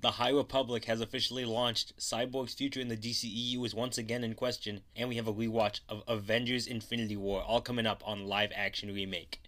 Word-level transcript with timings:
The 0.00 0.12
High 0.12 0.30
Republic 0.30 0.84
has 0.84 1.00
officially 1.00 1.44
launched. 1.44 1.98
Cyborg's 1.98 2.54
future 2.54 2.78
in 2.78 2.86
the 2.86 2.96
DCEU 2.96 3.66
is 3.66 3.74
once 3.74 3.98
again 3.98 4.22
in 4.22 4.36
question, 4.36 4.82
and 4.94 5.08
we 5.08 5.16
have 5.16 5.26
a 5.26 5.34
rewatch 5.34 5.80
of 5.88 6.04
Avengers 6.06 6.68
Infinity 6.68 7.16
War, 7.16 7.42
all 7.42 7.60
coming 7.60 7.84
up 7.84 8.00
on 8.06 8.28
live 8.28 8.52
action 8.54 8.94
remake. 8.94 9.42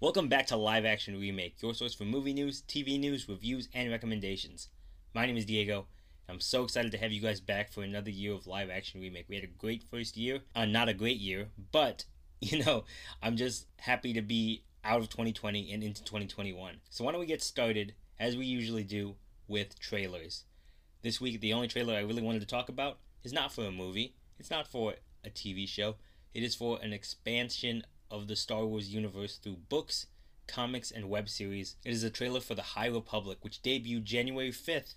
Welcome 0.00 0.28
back 0.28 0.46
to 0.48 0.56
Live 0.56 0.84
Action 0.84 1.18
Remake, 1.18 1.62
your 1.62 1.72
source 1.72 1.94
for 1.94 2.04
movie 2.04 2.34
news, 2.34 2.62
TV 2.68 3.00
news, 3.00 3.26
reviews, 3.26 3.70
and 3.72 3.90
recommendations. 3.90 4.68
My 5.14 5.24
name 5.24 5.38
is 5.38 5.46
Diego. 5.46 5.86
I'm 6.28 6.40
so 6.40 6.64
excited 6.64 6.92
to 6.92 6.98
have 6.98 7.10
you 7.10 7.22
guys 7.22 7.40
back 7.40 7.72
for 7.72 7.82
another 7.82 8.10
year 8.10 8.34
of 8.34 8.46
live 8.46 8.68
action 8.68 9.00
remake. 9.00 9.30
We 9.30 9.36
had 9.36 9.44
a 9.44 9.46
great 9.46 9.82
first 9.82 10.18
year. 10.18 10.40
Uh, 10.54 10.66
not 10.66 10.90
a 10.90 10.94
great 10.94 11.16
year, 11.16 11.48
but, 11.72 12.04
you 12.40 12.64
know, 12.64 12.84
I'm 13.22 13.36
just 13.36 13.66
happy 13.78 14.12
to 14.12 14.22
be 14.22 14.62
out 14.84 15.00
of 15.00 15.08
2020 15.08 15.72
and 15.72 15.82
into 15.82 16.04
2021. 16.04 16.76
So, 16.90 17.04
why 17.04 17.12
don't 17.12 17.20
we 17.20 17.26
get 17.26 17.42
started, 17.42 17.94
as 18.18 18.36
we 18.36 18.46
usually 18.46 18.84
do, 18.84 19.16
with 19.48 19.78
trailers? 19.80 20.44
This 21.02 21.20
week, 21.20 21.40
the 21.40 21.52
only 21.52 21.68
trailer 21.68 21.94
I 21.94 22.00
really 22.00 22.22
wanted 22.22 22.40
to 22.40 22.46
talk 22.46 22.68
about 22.68 22.98
is 23.24 23.32
not 23.32 23.52
for 23.52 23.64
a 23.64 23.72
movie, 23.72 24.14
it's 24.38 24.50
not 24.50 24.68
for 24.68 24.94
a 25.24 25.30
TV 25.30 25.68
show, 25.68 25.96
it 26.32 26.42
is 26.42 26.54
for 26.54 26.78
an 26.80 26.92
expansion 26.92 27.82
of 28.10 28.28
the 28.28 28.36
Star 28.36 28.64
Wars 28.64 28.88
universe 28.88 29.36
through 29.36 29.56
books, 29.68 30.06
comics, 30.46 30.90
and 30.90 31.10
web 31.10 31.28
series. 31.28 31.76
It 31.84 31.92
is 31.92 32.04
a 32.04 32.10
trailer 32.10 32.40
for 32.40 32.54
The 32.54 32.62
High 32.62 32.86
Republic, 32.86 33.38
which 33.42 33.62
debuted 33.62 34.04
January 34.04 34.52
5th 34.52 34.94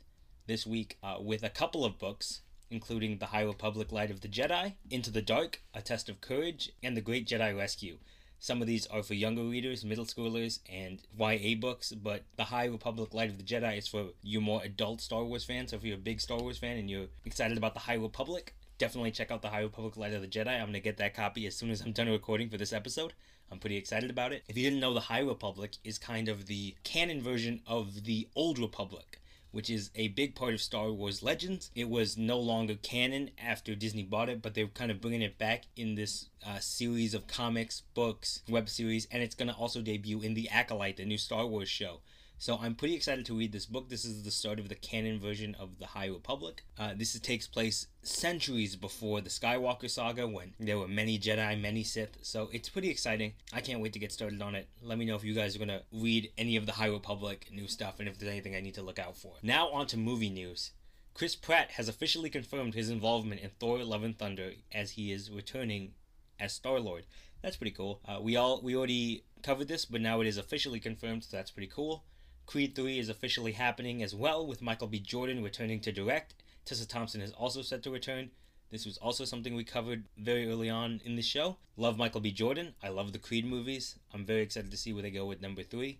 this 0.47 0.65
week 0.67 0.97
uh, 1.03 1.17
with 1.19 1.43
a 1.43 1.49
couple 1.49 1.85
of 1.85 1.97
books, 1.97 2.41
including 2.71 3.17
The 3.17 3.27
High 3.27 3.43
Republic 3.43 3.91
Light 3.91 4.09
of 4.09 4.21
the 4.21 4.27
Jedi, 4.27 4.73
Into 4.89 5.11
the 5.11 5.21
Dark, 5.21 5.61
A 5.73 5.81
Test 5.81 6.09
of 6.09 6.21
Courage, 6.21 6.71
and 6.81 6.95
The 6.97 7.01
Great 7.01 7.27
Jedi 7.27 7.55
Rescue. 7.55 7.97
Some 8.39 8.59
of 8.61 8.67
these 8.67 8.87
are 8.87 9.03
for 9.03 9.13
younger 9.13 9.43
readers, 9.43 9.85
middle 9.85 10.05
schoolers, 10.05 10.59
and 10.67 10.99
YA 11.15 11.55
books, 11.55 11.91
but 11.91 12.23
The 12.37 12.45
High 12.45 12.65
Republic 12.65 13.13
Light 13.13 13.29
of 13.29 13.37
the 13.37 13.43
Jedi 13.43 13.77
is 13.77 13.87
for 13.87 14.07
you 14.23 14.41
more 14.41 14.63
adult 14.63 15.01
Star 15.01 15.23
Wars 15.23 15.43
fans. 15.43 15.69
So 15.69 15.77
if 15.77 15.83
you're 15.83 15.95
a 15.95 15.99
big 15.99 16.19
Star 16.19 16.39
Wars 16.39 16.57
fan 16.57 16.77
and 16.77 16.89
you're 16.89 17.07
excited 17.23 17.57
about 17.57 17.75
The 17.75 17.81
High 17.81 17.95
Republic, 17.95 18.55
definitely 18.81 19.11
check 19.11 19.29
out 19.29 19.43
the 19.43 19.49
High 19.49 19.61
Republic 19.61 19.95
Light 19.95 20.13
of 20.13 20.21
the 20.21 20.27
Jedi. 20.27 20.59
I'm 20.59 20.65
gonna 20.65 20.79
get 20.79 20.97
that 20.97 21.13
copy 21.13 21.45
as 21.45 21.55
soon 21.55 21.69
as 21.69 21.81
I'm 21.81 21.91
done 21.91 22.09
recording 22.09 22.49
for 22.49 22.57
this 22.57 22.73
episode. 22.73 23.13
I'm 23.51 23.59
pretty 23.59 23.77
excited 23.77 24.09
about 24.09 24.31
it. 24.31 24.43
If 24.47 24.57
you 24.57 24.63
didn't 24.63 24.79
know, 24.79 24.95
the 24.95 25.01
High 25.01 25.19
Republic 25.19 25.73
is 25.83 25.99
kind 25.99 26.27
of 26.27 26.47
the 26.47 26.73
canon 26.83 27.21
version 27.21 27.61
of 27.67 28.05
the 28.05 28.27
Old 28.35 28.57
Republic, 28.57 29.20
which 29.51 29.69
is 29.69 29.91
a 29.95 30.09
big 30.09 30.35
part 30.35 30.53
of 30.53 30.61
Star 30.61 30.91
Wars 30.91 31.21
Legends. 31.21 31.71
It 31.75 31.89
was 31.89 32.17
no 32.17 32.39
longer 32.39 32.75
canon 32.75 33.31
after 33.37 33.75
Disney 33.75 34.03
bought 34.03 34.29
it, 34.29 34.41
but 34.41 34.53
they're 34.53 34.67
kind 34.67 34.91
of 34.91 35.01
bringing 35.01 35.21
it 35.21 35.37
back 35.37 35.63
in 35.75 35.95
this 35.95 36.29
uh, 36.45 36.59
series 36.59 37.13
of 37.13 37.27
comics, 37.27 37.81
books, 37.93 38.41
web 38.49 38.69
series, 38.69 39.07
and 39.11 39.21
it's 39.21 39.35
gonna 39.35 39.55
also 39.57 39.81
debut 39.81 40.21
in 40.21 40.33
the 40.33 40.49
Acolyte, 40.49 40.97
the 40.97 41.05
new 41.05 41.17
Star 41.17 41.45
Wars 41.45 41.69
show. 41.69 41.99
So 42.41 42.57
I'm 42.59 42.73
pretty 42.73 42.95
excited 42.95 43.23
to 43.27 43.37
read 43.37 43.51
this 43.51 43.67
book. 43.67 43.89
This 43.89 44.03
is 44.03 44.23
the 44.23 44.31
start 44.31 44.57
of 44.57 44.67
the 44.67 44.73
canon 44.73 45.19
version 45.19 45.55
of 45.59 45.77
the 45.77 45.85
High 45.85 46.07
Republic. 46.07 46.63
Uh, 46.75 46.95
this 46.97 47.19
takes 47.19 47.45
place 47.45 47.85
centuries 48.01 48.75
before 48.75 49.21
the 49.21 49.29
Skywalker 49.29 49.87
saga 49.87 50.27
when 50.27 50.55
there 50.59 50.79
were 50.79 50.87
many 50.87 51.19
Jedi, 51.19 51.61
many 51.61 51.83
Sith. 51.83 52.17
So 52.23 52.49
it's 52.51 52.67
pretty 52.67 52.89
exciting. 52.89 53.33
I 53.53 53.61
can't 53.61 53.79
wait 53.79 53.93
to 53.93 53.99
get 53.99 54.11
started 54.11 54.41
on 54.41 54.55
it. 54.55 54.67
Let 54.81 54.97
me 54.97 55.05
know 55.05 55.15
if 55.15 55.23
you 55.23 55.35
guys 55.35 55.55
are 55.55 55.59
going 55.59 55.67
to 55.67 55.83
read 55.91 56.31
any 56.35 56.55
of 56.55 56.65
the 56.65 56.71
High 56.71 56.87
Republic 56.87 57.45
new 57.53 57.67
stuff 57.67 57.99
and 57.99 58.09
if 58.09 58.17
there's 58.17 58.31
anything 58.31 58.55
I 58.55 58.61
need 58.61 58.73
to 58.73 58.81
look 58.81 58.97
out 58.97 59.15
for. 59.15 59.33
Now 59.43 59.69
on 59.69 59.85
to 59.85 59.97
movie 59.97 60.31
news. 60.31 60.71
Chris 61.13 61.35
Pratt 61.35 61.73
has 61.73 61.87
officially 61.87 62.31
confirmed 62.31 62.73
his 62.73 62.89
involvement 62.89 63.41
in 63.41 63.51
Thor: 63.59 63.83
Love 63.83 64.01
and 64.01 64.17
Thunder 64.17 64.53
as 64.73 64.93
he 64.93 65.11
is 65.11 65.29
returning 65.29 65.91
as 66.39 66.53
Star 66.53 66.79
Lord. 66.79 67.05
That's 67.43 67.57
pretty 67.57 67.75
cool. 67.75 68.01
Uh, 68.03 68.19
we 68.19 68.35
all 68.35 68.61
we 68.63 68.75
already 68.75 69.25
covered 69.43 69.67
this, 69.67 69.85
but 69.85 70.01
now 70.01 70.21
it 70.21 70.27
is 70.27 70.37
officially 70.37 70.79
confirmed, 70.79 71.23
so 71.23 71.37
that's 71.37 71.51
pretty 71.51 71.71
cool. 71.71 72.03
Creed 72.45 72.75
3 72.75 72.99
is 72.99 73.09
officially 73.09 73.53
happening 73.53 74.03
as 74.03 74.13
well, 74.13 74.45
with 74.45 74.61
Michael 74.61 74.87
B. 74.87 74.99
Jordan 74.99 75.43
returning 75.43 75.79
to 75.81 75.91
direct. 75.91 76.33
Tessa 76.65 76.87
Thompson 76.87 77.21
is 77.21 77.31
also 77.31 77.61
set 77.61 77.83
to 77.83 77.91
return. 77.91 78.31
This 78.71 78.85
was 78.85 78.97
also 78.97 79.25
something 79.25 79.55
we 79.55 79.63
covered 79.63 80.05
very 80.17 80.49
early 80.49 80.69
on 80.69 81.01
in 81.03 81.15
the 81.15 81.21
show. 81.21 81.57
Love 81.75 81.97
Michael 81.97 82.21
B. 82.21 82.31
Jordan. 82.31 82.73
I 82.81 82.89
love 82.89 83.11
the 83.11 83.19
Creed 83.19 83.45
movies. 83.45 83.99
I'm 84.13 84.25
very 84.25 84.41
excited 84.41 84.71
to 84.71 84.77
see 84.77 84.93
where 84.93 85.03
they 85.03 85.11
go 85.11 85.25
with 85.25 85.41
number 85.41 85.63
3. 85.63 85.99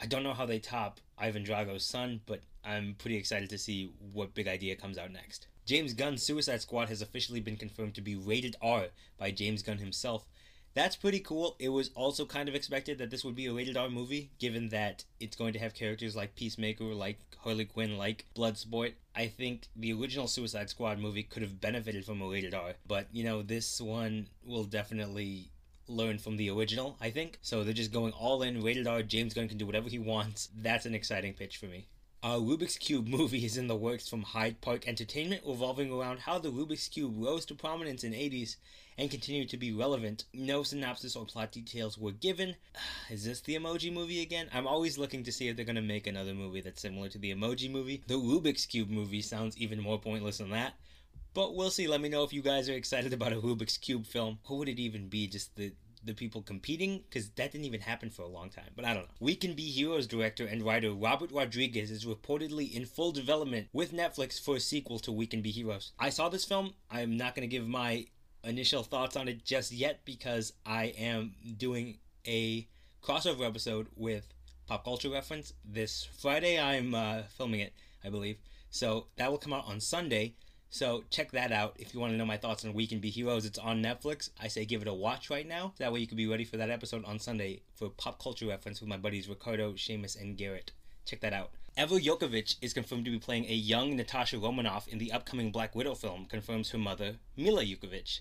I 0.00 0.06
don't 0.06 0.22
know 0.22 0.34
how 0.34 0.44
they 0.44 0.58
top 0.58 1.00
Ivan 1.16 1.44
Drago's 1.44 1.86
son, 1.86 2.20
but 2.26 2.42
I'm 2.64 2.94
pretty 2.98 3.16
excited 3.16 3.48
to 3.50 3.58
see 3.58 3.90
what 4.12 4.34
big 4.34 4.48
idea 4.48 4.76
comes 4.76 4.98
out 4.98 5.12
next. 5.12 5.46
James 5.64 5.94
Gunn's 5.94 6.22
Suicide 6.22 6.60
Squad 6.60 6.88
has 6.88 7.00
officially 7.00 7.40
been 7.40 7.56
confirmed 7.56 7.94
to 7.94 8.00
be 8.02 8.16
rated 8.16 8.56
R 8.60 8.88
by 9.16 9.30
James 9.30 9.62
Gunn 9.62 9.78
himself, 9.78 10.26
that's 10.74 10.96
pretty 10.96 11.20
cool. 11.20 11.56
It 11.58 11.68
was 11.68 11.90
also 11.94 12.26
kind 12.26 12.48
of 12.48 12.54
expected 12.54 12.98
that 12.98 13.10
this 13.10 13.24
would 13.24 13.36
be 13.36 13.46
a 13.46 13.52
rated 13.52 13.76
R 13.76 13.88
movie, 13.88 14.30
given 14.38 14.68
that 14.70 15.04
it's 15.20 15.36
going 15.36 15.52
to 15.52 15.58
have 15.58 15.74
characters 15.74 16.16
like 16.16 16.34
Peacemaker, 16.34 16.84
like 16.94 17.18
Harley 17.38 17.64
Quinn, 17.64 17.96
like 17.96 18.26
Bloodsport. 18.36 18.92
I 19.14 19.28
think 19.28 19.68
the 19.76 19.92
original 19.92 20.26
Suicide 20.26 20.70
Squad 20.70 20.98
movie 20.98 21.22
could 21.22 21.42
have 21.42 21.60
benefited 21.60 22.04
from 22.04 22.20
a 22.20 22.28
rated 22.28 22.54
R, 22.54 22.74
but 22.86 23.06
you 23.12 23.24
know, 23.24 23.42
this 23.42 23.80
one 23.80 24.28
will 24.44 24.64
definitely 24.64 25.50
learn 25.86 26.18
from 26.18 26.36
the 26.36 26.50
original, 26.50 26.96
I 27.00 27.10
think. 27.10 27.38
So 27.42 27.62
they're 27.62 27.74
just 27.74 27.92
going 27.92 28.12
all 28.12 28.42
in, 28.42 28.62
rated 28.62 28.86
R. 28.86 29.02
James 29.02 29.34
Gunn 29.34 29.48
can 29.48 29.58
do 29.58 29.66
whatever 29.66 29.88
he 29.88 29.98
wants. 29.98 30.48
That's 30.56 30.86
an 30.86 30.94
exciting 30.94 31.34
pitch 31.34 31.58
for 31.58 31.66
me. 31.66 31.86
A 32.26 32.40
Rubik's 32.40 32.78
Cube 32.78 33.06
movie 33.06 33.44
is 33.44 33.58
in 33.58 33.66
the 33.66 33.76
works 33.76 34.08
from 34.08 34.22
Hyde 34.22 34.62
Park 34.62 34.88
Entertainment, 34.88 35.42
revolving 35.46 35.92
around 35.92 36.20
how 36.20 36.38
the 36.38 36.50
Rubik's 36.50 36.88
Cube 36.88 37.12
rose 37.18 37.44
to 37.44 37.54
prominence 37.54 38.02
in 38.02 38.12
the 38.12 38.30
80s 38.30 38.56
and 38.96 39.10
continued 39.10 39.50
to 39.50 39.58
be 39.58 39.72
relevant. 39.72 40.24
No 40.32 40.62
synopsis 40.62 41.16
or 41.16 41.26
plot 41.26 41.52
details 41.52 41.98
were 41.98 42.12
given. 42.12 42.56
Is 43.10 43.26
this 43.26 43.42
the 43.42 43.56
Emoji 43.56 43.92
movie 43.92 44.22
again? 44.22 44.48
I'm 44.54 44.66
always 44.66 44.96
looking 44.96 45.22
to 45.24 45.32
see 45.32 45.48
if 45.48 45.56
they're 45.56 45.66
going 45.66 45.76
to 45.76 45.82
make 45.82 46.06
another 46.06 46.32
movie 46.32 46.62
that's 46.62 46.80
similar 46.80 47.10
to 47.10 47.18
the 47.18 47.34
Emoji 47.34 47.70
movie. 47.70 48.02
The 48.06 48.14
Rubik's 48.14 48.64
Cube 48.64 48.88
movie 48.88 49.20
sounds 49.20 49.58
even 49.58 49.78
more 49.78 50.00
pointless 50.00 50.38
than 50.38 50.48
that. 50.48 50.72
But 51.34 51.54
we'll 51.54 51.68
see. 51.68 51.86
Let 51.86 52.00
me 52.00 52.08
know 52.08 52.24
if 52.24 52.32
you 52.32 52.40
guys 52.40 52.70
are 52.70 52.74
excited 52.74 53.12
about 53.12 53.34
a 53.34 53.36
Rubik's 53.36 53.76
Cube 53.76 54.06
film. 54.06 54.38
Who 54.44 54.56
would 54.56 54.70
it 54.70 54.78
even 54.78 55.08
be? 55.08 55.26
Just 55.26 55.54
the 55.56 55.72
the 56.04 56.14
people 56.14 56.42
competing 56.42 56.98
because 56.98 57.30
that 57.30 57.52
didn't 57.52 57.64
even 57.66 57.80
happen 57.80 58.10
for 58.10 58.22
a 58.22 58.28
long 58.28 58.50
time. 58.50 58.70
But 58.76 58.84
I 58.84 58.94
don't 58.94 59.04
know. 59.04 59.14
We 59.20 59.36
Can 59.36 59.54
Be 59.54 59.70
Heroes 59.70 60.06
director 60.06 60.46
and 60.46 60.62
writer 60.62 60.92
Robert 60.92 61.32
Rodriguez 61.32 61.90
is 61.90 62.04
reportedly 62.04 62.72
in 62.72 62.84
full 62.84 63.12
development 63.12 63.68
with 63.72 63.92
Netflix 63.92 64.40
for 64.40 64.56
a 64.56 64.60
sequel 64.60 64.98
to 65.00 65.12
We 65.12 65.26
Can 65.26 65.42
Be 65.42 65.50
Heroes. 65.50 65.92
I 65.98 66.10
saw 66.10 66.28
this 66.28 66.44
film. 66.44 66.74
I'm 66.90 67.16
not 67.16 67.34
going 67.34 67.48
to 67.48 67.56
give 67.56 67.66
my 67.66 68.06
initial 68.44 68.82
thoughts 68.82 69.16
on 69.16 69.28
it 69.28 69.44
just 69.44 69.72
yet 69.72 70.00
because 70.04 70.52
I 70.66 70.86
am 70.98 71.34
doing 71.56 71.98
a 72.26 72.68
crossover 73.02 73.46
episode 73.46 73.88
with 73.96 74.26
Pop 74.66 74.84
Culture 74.84 75.10
Reference 75.10 75.52
this 75.64 76.08
Friday. 76.18 76.60
I'm 76.60 76.94
uh, 76.94 77.22
filming 77.36 77.60
it, 77.60 77.72
I 78.04 78.10
believe. 78.10 78.38
So 78.70 79.06
that 79.16 79.30
will 79.30 79.38
come 79.38 79.52
out 79.52 79.66
on 79.66 79.80
Sunday. 79.80 80.34
So 80.74 81.04
check 81.08 81.30
that 81.30 81.52
out 81.52 81.76
if 81.78 81.94
you 81.94 82.00
want 82.00 82.14
to 82.14 82.16
know 82.16 82.26
my 82.26 82.36
thoughts 82.36 82.64
on 82.64 82.74
We 82.74 82.88
Can 82.88 82.98
Be 82.98 83.08
Heroes. 83.08 83.44
It's 83.44 83.60
on 83.60 83.80
Netflix. 83.80 84.30
I 84.42 84.48
say 84.48 84.64
give 84.64 84.82
it 84.82 84.88
a 84.88 84.92
watch 84.92 85.30
right 85.30 85.46
now. 85.46 85.72
That 85.78 85.92
way 85.92 86.00
you 86.00 86.08
can 86.08 86.16
be 86.16 86.26
ready 86.26 86.44
for 86.44 86.56
that 86.56 86.68
episode 86.68 87.04
on 87.04 87.20
Sunday 87.20 87.60
for 87.76 87.90
pop 87.90 88.20
culture 88.20 88.48
reference 88.48 88.80
with 88.80 88.88
my 88.88 88.96
buddies 88.96 89.28
Ricardo, 89.28 89.74
Seamus, 89.74 90.20
and 90.20 90.36
Garrett. 90.36 90.72
Check 91.06 91.20
that 91.20 91.32
out. 91.32 91.52
Eva 91.78 92.00
Jokovich 92.00 92.56
is 92.60 92.72
confirmed 92.72 93.04
to 93.04 93.12
be 93.12 93.20
playing 93.20 93.44
a 93.44 93.54
young 93.54 93.94
Natasha 93.94 94.36
Romanoff 94.36 94.88
in 94.88 94.98
the 94.98 95.12
upcoming 95.12 95.52
Black 95.52 95.76
Widow 95.76 95.94
film, 95.94 96.24
confirms 96.24 96.72
her 96.72 96.78
mother, 96.78 97.18
Milla 97.36 97.64
Jovovich. 97.64 98.18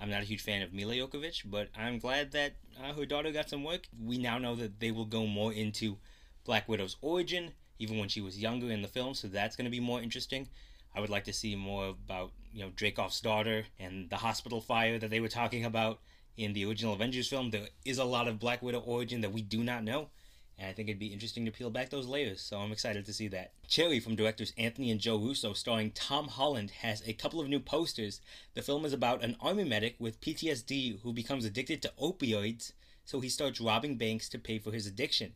I'm 0.00 0.10
not 0.10 0.22
a 0.22 0.26
huge 0.26 0.42
fan 0.42 0.62
of 0.62 0.72
Milla 0.72 0.94
Jovovich, 0.94 1.42
but 1.48 1.68
I'm 1.78 2.00
glad 2.00 2.32
that 2.32 2.54
uh, 2.82 2.94
her 2.94 3.06
daughter 3.06 3.30
got 3.30 3.48
some 3.48 3.62
work. 3.62 3.86
We 4.04 4.18
now 4.18 4.38
know 4.38 4.56
that 4.56 4.80
they 4.80 4.90
will 4.90 5.04
go 5.04 5.24
more 5.28 5.52
into 5.52 5.98
Black 6.44 6.68
Widow's 6.68 6.96
origin, 7.00 7.52
even 7.78 7.98
when 7.98 8.08
she 8.08 8.20
was 8.20 8.42
younger 8.42 8.72
in 8.72 8.82
the 8.82 8.88
film, 8.88 9.14
so 9.14 9.28
that's 9.28 9.54
going 9.54 9.66
to 9.66 9.70
be 9.70 9.78
more 9.78 10.02
interesting. 10.02 10.48
I 10.94 11.00
would 11.00 11.10
like 11.10 11.24
to 11.24 11.32
see 11.32 11.56
more 11.56 11.88
about 11.88 12.32
you 12.52 12.62
know 12.62 12.70
Dreykov's 12.70 13.20
daughter 13.20 13.64
and 13.78 14.10
the 14.10 14.16
hospital 14.16 14.60
fire 14.60 14.98
that 14.98 15.10
they 15.10 15.20
were 15.20 15.28
talking 15.28 15.64
about 15.64 16.00
in 16.36 16.52
the 16.52 16.64
original 16.64 16.94
Avengers 16.94 17.28
film. 17.28 17.50
There 17.50 17.68
is 17.84 17.98
a 17.98 18.04
lot 18.04 18.28
of 18.28 18.38
Black 18.38 18.62
Widow 18.62 18.80
origin 18.80 19.20
that 19.22 19.32
we 19.32 19.42
do 19.42 19.62
not 19.62 19.84
know, 19.84 20.08
and 20.58 20.68
I 20.68 20.72
think 20.72 20.88
it'd 20.88 20.98
be 20.98 21.12
interesting 21.12 21.44
to 21.44 21.50
peel 21.50 21.70
back 21.70 21.90
those 21.90 22.06
layers. 22.06 22.40
So 22.40 22.58
I'm 22.58 22.72
excited 22.72 23.06
to 23.06 23.12
see 23.12 23.28
that. 23.28 23.52
Cherry 23.66 24.00
from 24.00 24.16
directors 24.16 24.52
Anthony 24.58 24.90
and 24.90 25.00
Joe 25.00 25.16
Russo, 25.16 25.52
starring 25.52 25.92
Tom 25.92 26.28
Holland, 26.28 26.70
has 26.82 27.02
a 27.06 27.14
couple 27.14 27.40
of 27.40 27.48
new 27.48 27.60
posters. 27.60 28.20
The 28.54 28.62
film 28.62 28.84
is 28.84 28.92
about 28.92 29.24
an 29.24 29.36
army 29.40 29.64
medic 29.64 29.96
with 29.98 30.20
PTSD 30.20 31.00
who 31.02 31.12
becomes 31.12 31.44
addicted 31.44 31.82
to 31.82 31.92
opioids, 32.00 32.72
so 33.04 33.20
he 33.20 33.28
starts 33.28 33.60
robbing 33.60 33.96
banks 33.96 34.28
to 34.30 34.38
pay 34.38 34.58
for 34.58 34.72
his 34.72 34.86
addiction. 34.86 35.32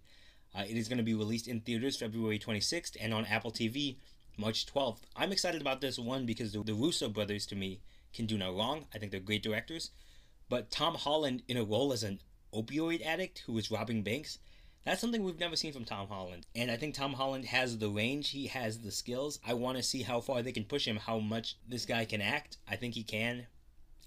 Uh, 0.54 0.62
it 0.62 0.76
is 0.76 0.88
going 0.88 0.98
to 0.98 1.04
be 1.04 1.14
released 1.14 1.48
in 1.48 1.60
theaters 1.60 1.98
February 1.98 2.38
26th 2.38 2.96
and 2.98 3.12
on 3.12 3.26
Apple 3.26 3.50
TV 3.50 3.96
March 4.36 4.66
12th. 4.66 5.00
I'm 5.16 5.32
excited 5.32 5.60
about 5.60 5.80
this 5.80 5.98
one 5.98 6.26
because 6.26 6.52
the, 6.52 6.62
the 6.62 6.74
Russo 6.74 7.08
brothers, 7.08 7.46
to 7.46 7.56
me, 7.56 7.80
can 8.12 8.26
do 8.26 8.38
no 8.38 8.54
wrong. 8.54 8.86
I 8.94 8.98
think 8.98 9.12
they're 9.12 9.20
great 9.20 9.42
directors. 9.42 9.90
But 10.48 10.70
Tom 10.70 10.94
Holland 10.94 11.42
in 11.48 11.56
a 11.56 11.64
role 11.64 11.92
as 11.92 12.02
an 12.02 12.20
opioid 12.54 13.04
addict 13.04 13.44
who 13.46 13.58
is 13.58 13.70
robbing 13.70 14.02
banks, 14.02 14.38
that's 14.84 15.00
something 15.00 15.24
we've 15.24 15.40
never 15.40 15.56
seen 15.56 15.72
from 15.72 15.84
Tom 15.84 16.06
Holland. 16.06 16.46
And 16.54 16.70
I 16.70 16.76
think 16.76 16.94
Tom 16.94 17.14
Holland 17.14 17.46
has 17.46 17.78
the 17.78 17.88
range, 17.88 18.30
he 18.30 18.46
has 18.46 18.78
the 18.78 18.92
skills. 18.92 19.40
I 19.46 19.54
want 19.54 19.76
to 19.76 19.82
see 19.82 20.02
how 20.02 20.20
far 20.20 20.42
they 20.42 20.52
can 20.52 20.64
push 20.64 20.86
him, 20.86 20.96
how 20.96 21.18
much 21.18 21.56
this 21.68 21.84
guy 21.84 22.04
can 22.04 22.20
act. 22.20 22.58
I 22.68 22.76
think 22.76 22.94
he 22.94 23.02
can. 23.02 23.46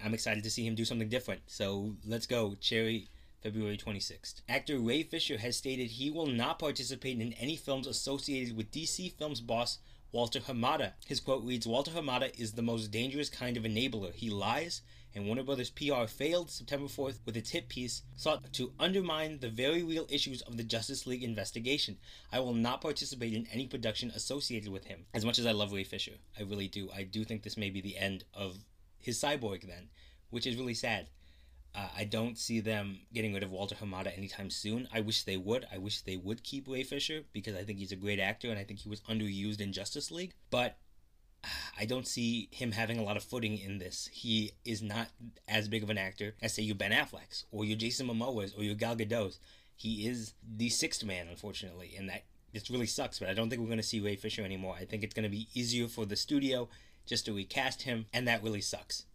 I'm 0.03 0.13
excited 0.13 0.43
to 0.43 0.49
see 0.49 0.65
him 0.65 0.75
do 0.75 0.85
something 0.85 1.09
different. 1.09 1.41
So 1.47 1.95
let's 2.05 2.25
go. 2.25 2.55
Cherry 2.61 3.09
February 3.41 3.77
26th. 3.77 4.41
Actor 4.47 4.79
Ray 4.79 5.03
Fisher 5.03 5.37
has 5.37 5.57
stated 5.57 5.91
he 5.91 6.09
will 6.09 6.27
not 6.27 6.59
participate 6.59 7.19
in 7.19 7.33
any 7.33 7.55
films 7.55 7.87
associated 7.87 8.55
with 8.55 8.71
DC 8.71 9.13
Films 9.17 9.41
boss 9.41 9.79
Walter 10.11 10.39
Hamada. 10.39 10.93
His 11.05 11.19
quote 11.19 11.43
reads 11.43 11.67
Walter 11.67 11.91
Hamada 11.91 12.31
is 12.39 12.53
the 12.53 12.63
most 12.63 12.89
dangerous 12.89 13.29
kind 13.29 13.57
of 13.57 13.63
enabler. 13.63 14.11
He 14.13 14.31
lies, 14.31 14.81
and 15.13 15.27
Warner 15.27 15.43
Brothers 15.43 15.69
PR 15.69 16.05
failed 16.07 16.49
September 16.49 16.87
4th 16.87 17.19
with 17.25 17.37
its 17.37 17.51
hit 17.51 17.69
piece 17.69 18.01
sought 18.15 18.51
to 18.53 18.73
undermine 18.79 19.39
the 19.39 19.49
very 19.49 19.83
real 19.83 20.07
issues 20.09 20.41
of 20.41 20.57
the 20.57 20.63
Justice 20.63 21.05
League 21.05 21.23
investigation. 21.23 21.97
I 22.31 22.39
will 22.39 22.55
not 22.55 22.81
participate 22.81 23.33
in 23.33 23.47
any 23.51 23.67
production 23.67 24.11
associated 24.15 24.71
with 24.71 24.85
him. 24.85 25.05
As 25.13 25.25
much 25.25 25.37
as 25.37 25.45
I 25.45 25.51
love 25.51 25.73
Ray 25.73 25.83
Fisher, 25.83 26.17
I 26.37 26.41
really 26.41 26.67
do. 26.67 26.89
I 26.91 27.03
do 27.03 27.23
think 27.23 27.43
this 27.43 27.57
may 27.57 27.69
be 27.69 27.81
the 27.81 27.97
end 27.97 28.23
of 28.33 28.57
his 28.97 29.21
cyborg 29.21 29.67
then, 29.67 29.89
which 30.31 30.47
is 30.47 30.55
really 30.55 30.73
sad. 30.73 31.07
Uh, 31.75 31.87
I 31.97 32.03
don't 32.03 32.37
see 32.37 32.59
them 32.59 32.99
getting 33.13 33.33
rid 33.33 33.43
of 33.43 33.51
Walter 33.51 33.75
Hamada 33.75 34.15
anytime 34.17 34.49
soon. 34.49 34.87
I 34.93 35.01
wish 35.01 35.23
they 35.23 35.37
would. 35.37 35.67
I 35.71 35.77
wish 35.77 36.01
they 36.01 36.17
would 36.17 36.43
keep 36.43 36.67
Ray 36.67 36.83
Fisher 36.83 37.23
because 37.31 37.55
I 37.55 37.63
think 37.63 37.79
he's 37.79 37.91
a 37.91 37.95
great 37.97 38.19
actor 38.19 38.49
and 38.49 38.59
I 38.59 38.63
think 38.63 38.79
he 38.79 38.89
was 38.89 39.01
underused 39.01 39.61
in 39.61 39.71
Justice 39.71 40.09
League. 40.09 40.33
But 40.49 40.77
I 41.77 41.85
don't 41.85 42.07
see 42.07 42.49
him 42.51 42.71
having 42.71 42.97
a 42.97 43.03
lot 43.03 43.17
of 43.17 43.23
footing 43.23 43.57
in 43.57 43.77
this. 43.77 44.09
He 44.11 44.53
is 44.65 44.81
not 44.81 45.09
as 45.47 45.67
big 45.67 45.83
of 45.83 45.89
an 45.89 45.97
actor 45.97 46.35
as 46.41 46.53
say 46.53 46.63
you 46.63 46.75
Ben 46.75 46.91
Affleck's 46.91 47.45
or 47.51 47.63
your 47.63 47.77
Jason 47.77 48.07
Momoa's 48.07 48.53
or 48.55 48.63
your 48.63 48.75
Gal 48.75 48.95
Gadot's. 48.95 49.39
He 49.75 50.07
is 50.07 50.33
the 50.43 50.69
sixth 50.69 51.05
man, 51.05 51.27
unfortunately, 51.29 51.93
and 51.97 52.09
that 52.09 52.23
this 52.51 52.69
really 52.69 52.87
sucks. 52.87 53.19
But 53.19 53.29
I 53.29 53.33
don't 53.33 53.49
think 53.49 53.61
we're 53.61 53.67
going 53.67 53.77
to 53.77 53.83
see 53.83 54.01
Ray 54.01 54.17
Fisher 54.17 54.43
anymore. 54.43 54.75
I 54.77 54.83
think 54.83 55.03
it's 55.03 55.13
going 55.13 55.23
to 55.23 55.29
be 55.29 55.47
easier 55.53 55.87
for 55.87 56.05
the 56.05 56.17
studio 56.17 56.67
just 57.05 57.25
to 57.25 57.33
recast 57.33 57.83
him, 57.83 58.05
and 58.11 58.27
that 58.27 58.43
really 58.43 58.61
sucks. 58.61 59.05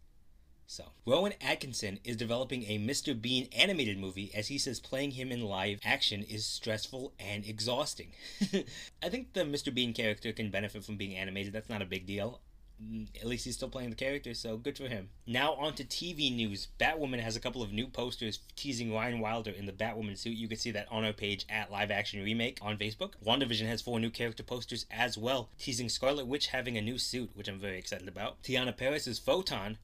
So, 0.75 0.87
Rowan 1.07 1.35
Atkinson 1.41 2.01
is 2.03 2.17
developing 2.17 2.65
a 2.65 2.81
Mr. 2.81 3.15
Bean 3.15 3.49
animated 3.57 3.97
movie 3.97 4.33
as 4.35 4.49
he 4.49 4.59
says 4.59 4.81
playing 4.81 5.13
him 5.13 5.31
in 5.31 5.41
live 5.41 5.79
action 5.85 6.25
is 6.25 6.45
stressful 6.45 7.13
and 7.17 7.47
exhausting. 7.47 8.11
I 9.01 9.09
think 9.09 9.35
the 9.35 9.43
Mr. 9.43 9.73
Bean 9.73 9.93
character 9.93 10.33
can 10.33 10.51
benefit 10.51 10.83
from 10.83 10.97
being 10.97 11.15
animated. 11.15 11.53
That's 11.53 11.69
not 11.69 11.81
a 11.81 11.85
big 11.87 12.07
deal. 12.07 12.41
Mm, 12.83 13.07
at 13.15 13.29
least 13.29 13.45
he's 13.45 13.55
still 13.55 13.69
playing 13.69 13.91
the 13.91 13.95
character, 13.95 14.35
so 14.35 14.57
good 14.57 14.77
for 14.77 14.89
him. 14.89 15.11
Now 15.29 15.53
on 15.53 15.75
to 15.75 15.85
TV 15.85 16.35
news. 16.35 16.67
Batwoman 16.81 17.21
has 17.21 17.37
a 17.37 17.41
couple 17.41 17.63
of 17.63 17.73
new 17.73 17.87
posters 17.87 18.41
teasing 18.57 18.93
Ryan 18.93 19.21
Wilder 19.21 19.53
in 19.53 19.67
the 19.67 19.73
Batwoman 19.73 20.19
suit. 20.19 20.37
You 20.37 20.49
can 20.49 20.59
see 20.59 20.73
that 20.73 20.91
on 20.91 21.05
our 21.05 21.13
page 21.13 21.47
at 21.49 21.71
Live 21.71 21.93
Action 21.93 22.25
Remake 22.25 22.59
on 22.61 22.79
Facebook. 22.79 23.13
WandaVision 23.25 23.69
has 23.69 23.81
four 23.81 24.01
new 24.01 24.11
character 24.11 24.43
posters 24.43 24.87
as 24.91 25.17
well, 25.17 25.51
teasing 25.57 25.89
Scarlet 25.89 26.27
Witch 26.27 26.49
having 26.49 26.77
a 26.77 26.83
new 26.83 26.99
suit, 26.99 27.31
which 27.35 27.47
I'm 27.47 27.61
very 27.61 27.79
excited 27.79 28.09
about. 28.09 28.43
Teyonah 28.43 28.77
Parris' 28.77 29.21
Photon 29.21 29.79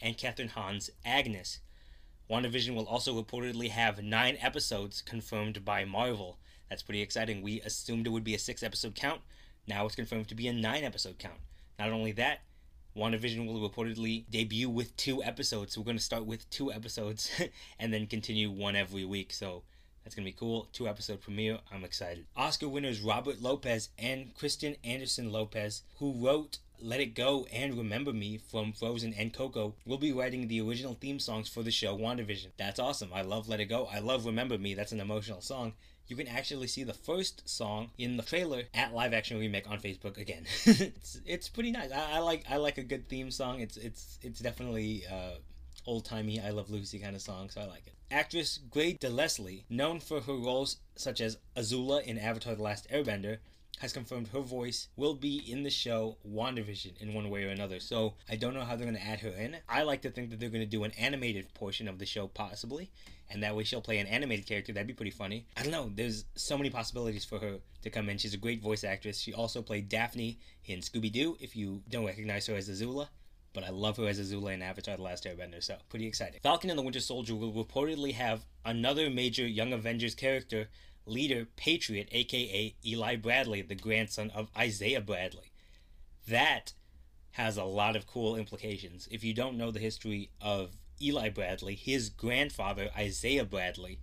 and 0.00 0.16
Kathryn 0.16 0.50
Hahn's 0.50 0.90
Agnes. 1.04 1.60
WandaVision 2.30 2.74
will 2.74 2.86
also 2.86 3.20
reportedly 3.20 3.70
have 3.70 4.02
nine 4.02 4.36
episodes 4.40 5.02
confirmed 5.02 5.64
by 5.64 5.84
Marvel. 5.84 6.38
That's 6.68 6.82
pretty 6.82 7.02
exciting. 7.02 7.42
We 7.42 7.60
assumed 7.62 8.06
it 8.06 8.10
would 8.10 8.24
be 8.24 8.34
a 8.34 8.38
six 8.38 8.62
episode 8.62 8.94
count. 8.94 9.20
Now 9.66 9.86
it's 9.86 9.96
confirmed 9.96 10.28
to 10.28 10.34
be 10.34 10.46
a 10.46 10.52
nine 10.52 10.84
episode 10.84 11.18
count. 11.18 11.40
Not 11.78 11.90
only 11.90 12.12
that, 12.12 12.42
WandaVision 12.96 13.46
will 13.46 13.68
reportedly 13.68 14.24
debut 14.30 14.68
with 14.68 14.96
two 14.96 15.22
episodes. 15.22 15.74
So 15.74 15.80
we're 15.80 15.86
going 15.86 15.96
to 15.96 16.02
start 16.02 16.26
with 16.26 16.48
two 16.50 16.72
episodes 16.72 17.30
and 17.78 17.92
then 17.92 18.06
continue 18.06 18.50
one 18.50 18.76
every 18.76 19.04
week. 19.04 19.32
So 19.32 19.62
that's 20.04 20.14
going 20.14 20.24
to 20.24 20.30
be 20.30 20.36
cool. 20.38 20.68
Two 20.72 20.88
episode 20.88 21.20
premiere. 21.20 21.58
I'm 21.72 21.84
excited. 21.84 22.26
Oscar 22.36 22.68
winners 22.68 23.00
Robert 23.00 23.40
Lopez 23.40 23.90
and 23.98 24.34
Kristen 24.34 24.76
Anderson 24.84 25.30
Lopez, 25.30 25.82
who 25.98 26.12
wrote 26.12 26.58
let 26.82 27.00
It 27.00 27.14
Go 27.14 27.46
and 27.52 27.76
Remember 27.76 28.12
Me 28.12 28.38
from 28.38 28.72
Frozen 28.72 29.14
and 29.14 29.32
Coco 29.32 29.74
will 29.84 29.98
be 29.98 30.12
writing 30.12 30.48
the 30.48 30.60
original 30.60 30.94
theme 30.94 31.18
songs 31.18 31.48
for 31.48 31.62
the 31.62 31.70
show 31.70 31.96
WandaVision. 31.96 32.48
That's 32.56 32.78
awesome. 32.78 33.10
I 33.14 33.22
love 33.22 33.48
Let 33.48 33.60
It 33.60 33.66
Go. 33.66 33.88
I 33.92 33.98
love 33.98 34.26
Remember 34.26 34.58
Me. 34.58 34.74
That's 34.74 34.92
an 34.92 35.00
emotional 35.00 35.40
song. 35.40 35.74
You 36.06 36.16
can 36.16 36.26
actually 36.26 36.66
see 36.66 36.82
the 36.82 36.92
first 36.92 37.48
song 37.48 37.90
in 37.96 38.16
the 38.16 38.24
trailer 38.24 38.64
at 38.74 38.92
Live 38.92 39.14
Action 39.14 39.38
Remake 39.38 39.70
on 39.70 39.78
Facebook 39.78 40.18
again. 40.18 40.44
it's, 40.66 41.20
it's 41.24 41.48
pretty 41.48 41.70
nice. 41.70 41.92
I, 41.92 42.14
I, 42.14 42.18
like 42.18 42.44
I 42.50 42.56
like 42.56 42.78
a 42.78 42.82
good 42.82 43.08
theme 43.08 43.30
song. 43.30 43.60
It's 43.60 43.76
it's 43.76 44.18
it's 44.20 44.40
definitely 44.40 45.04
uh, 45.10 45.34
old 45.86 46.04
timey. 46.04 46.40
I 46.40 46.50
love 46.50 46.68
Lucy 46.68 46.98
kind 46.98 47.14
of 47.14 47.22
song, 47.22 47.48
so 47.48 47.60
I 47.60 47.66
like 47.66 47.86
it. 47.86 47.94
Actress 48.10 48.58
Grey 48.58 48.94
DeLisle, 48.94 49.62
known 49.70 50.00
for 50.00 50.20
her 50.20 50.34
roles 50.34 50.78
such 50.96 51.20
as 51.20 51.38
Azula 51.56 52.02
in 52.02 52.18
Avatar: 52.18 52.56
The 52.56 52.62
Last 52.62 52.90
Airbender 52.90 53.38
has 53.80 53.94
confirmed 53.94 54.28
her 54.28 54.40
voice 54.40 54.88
will 54.96 55.14
be 55.14 55.38
in 55.50 55.62
the 55.62 55.70
show 55.70 56.18
WandaVision 56.28 57.00
in 57.00 57.14
one 57.14 57.30
way 57.30 57.44
or 57.44 57.48
another. 57.48 57.80
So 57.80 58.12
I 58.28 58.36
don't 58.36 58.52
know 58.52 58.60
how 58.60 58.76
they're 58.76 58.84
going 58.84 58.98
to 58.98 59.06
add 59.06 59.20
her 59.20 59.30
in. 59.30 59.56
I 59.68 59.84
like 59.84 60.02
to 60.02 60.10
think 60.10 60.28
that 60.30 60.38
they're 60.38 60.50
going 60.50 60.60
to 60.60 60.66
do 60.66 60.84
an 60.84 60.92
animated 60.98 61.52
portion 61.54 61.88
of 61.88 61.98
the 61.98 62.04
show, 62.04 62.26
possibly, 62.26 62.90
and 63.30 63.42
that 63.42 63.56
way 63.56 63.64
she'll 63.64 63.80
play 63.80 63.98
an 63.98 64.06
animated 64.06 64.46
character. 64.46 64.74
That'd 64.74 64.86
be 64.86 64.92
pretty 64.92 65.10
funny. 65.10 65.46
I 65.56 65.62
don't 65.62 65.72
know. 65.72 65.90
There's 65.94 66.26
so 66.34 66.58
many 66.58 66.68
possibilities 66.68 67.24
for 67.24 67.38
her 67.38 67.56
to 67.80 67.90
come 67.90 68.10
in. 68.10 68.18
She's 68.18 68.34
a 68.34 68.38
great 68.38 68.62
voice 68.62 68.84
actress. 68.84 69.18
She 69.18 69.32
also 69.32 69.62
played 69.62 69.88
Daphne 69.88 70.38
in 70.66 70.80
Scooby 70.80 71.10
Doo, 71.10 71.38
if 71.40 71.56
you 71.56 71.82
don't 71.88 72.04
recognize 72.04 72.46
her 72.48 72.56
as 72.56 72.68
Azula 72.68 73.08
but 73.52 73.64
I 73.64 73.70
love 73.70 73.96
her 73.96 74.06
as 74.06 74.20
Azula 74.20 74.54
in 74.54 74.62
Avatar 74.62 74.96
The 74.96 75.02
Last 75.02 75.24
Airbender, 75.24 75.62
so 75.62 75.76
pretty 75.88 76.06
excited. 76.06 76.40
Falcon 76.42 76.70
and 76.70 76.78
the 76.78 76.82
Winter 76.82 77.00
Soldier 77.00 77.34
will 77.34 77.52
reportedly 77.52 78.14
have 78.14 78.44
another 78.64 79.10
major 79.10 79.46
Young 79.46 79.72
Avengers 79.72 80.14
character 80.14 80.68
leader 81.10 81.46
Patriot, 81.56 82.08
aka 82.12 82.74
Eli 82.86 83.16
Bradley, 83.16 83.62
the 83.62 83.74
grandson 83.74 84.30
of 84.30 84.48
Isaiah 84.56 85.00
Bradley. 85.00 85.52
That 86.28 86.72
has 87.32 87.56
a 87.56 87.64
lot 87.64 87.96
of 87.96 88.06
cool 88.06 88.36
implications. 88.36 89.08
If 89.10 89.24
you 89.24 89.34
don't 89.34 89.58
know 89.58 89.70
the 89.70 89.80
history 89.80 90.30
of 90.40 90.76
Eli 91.02 91.28
Bradley, 91.28 91.74
his 91.74 92.10
grandfather, 92.10 92.90
Isaiah 92.96 93.44
Bradley, 93.44 93.98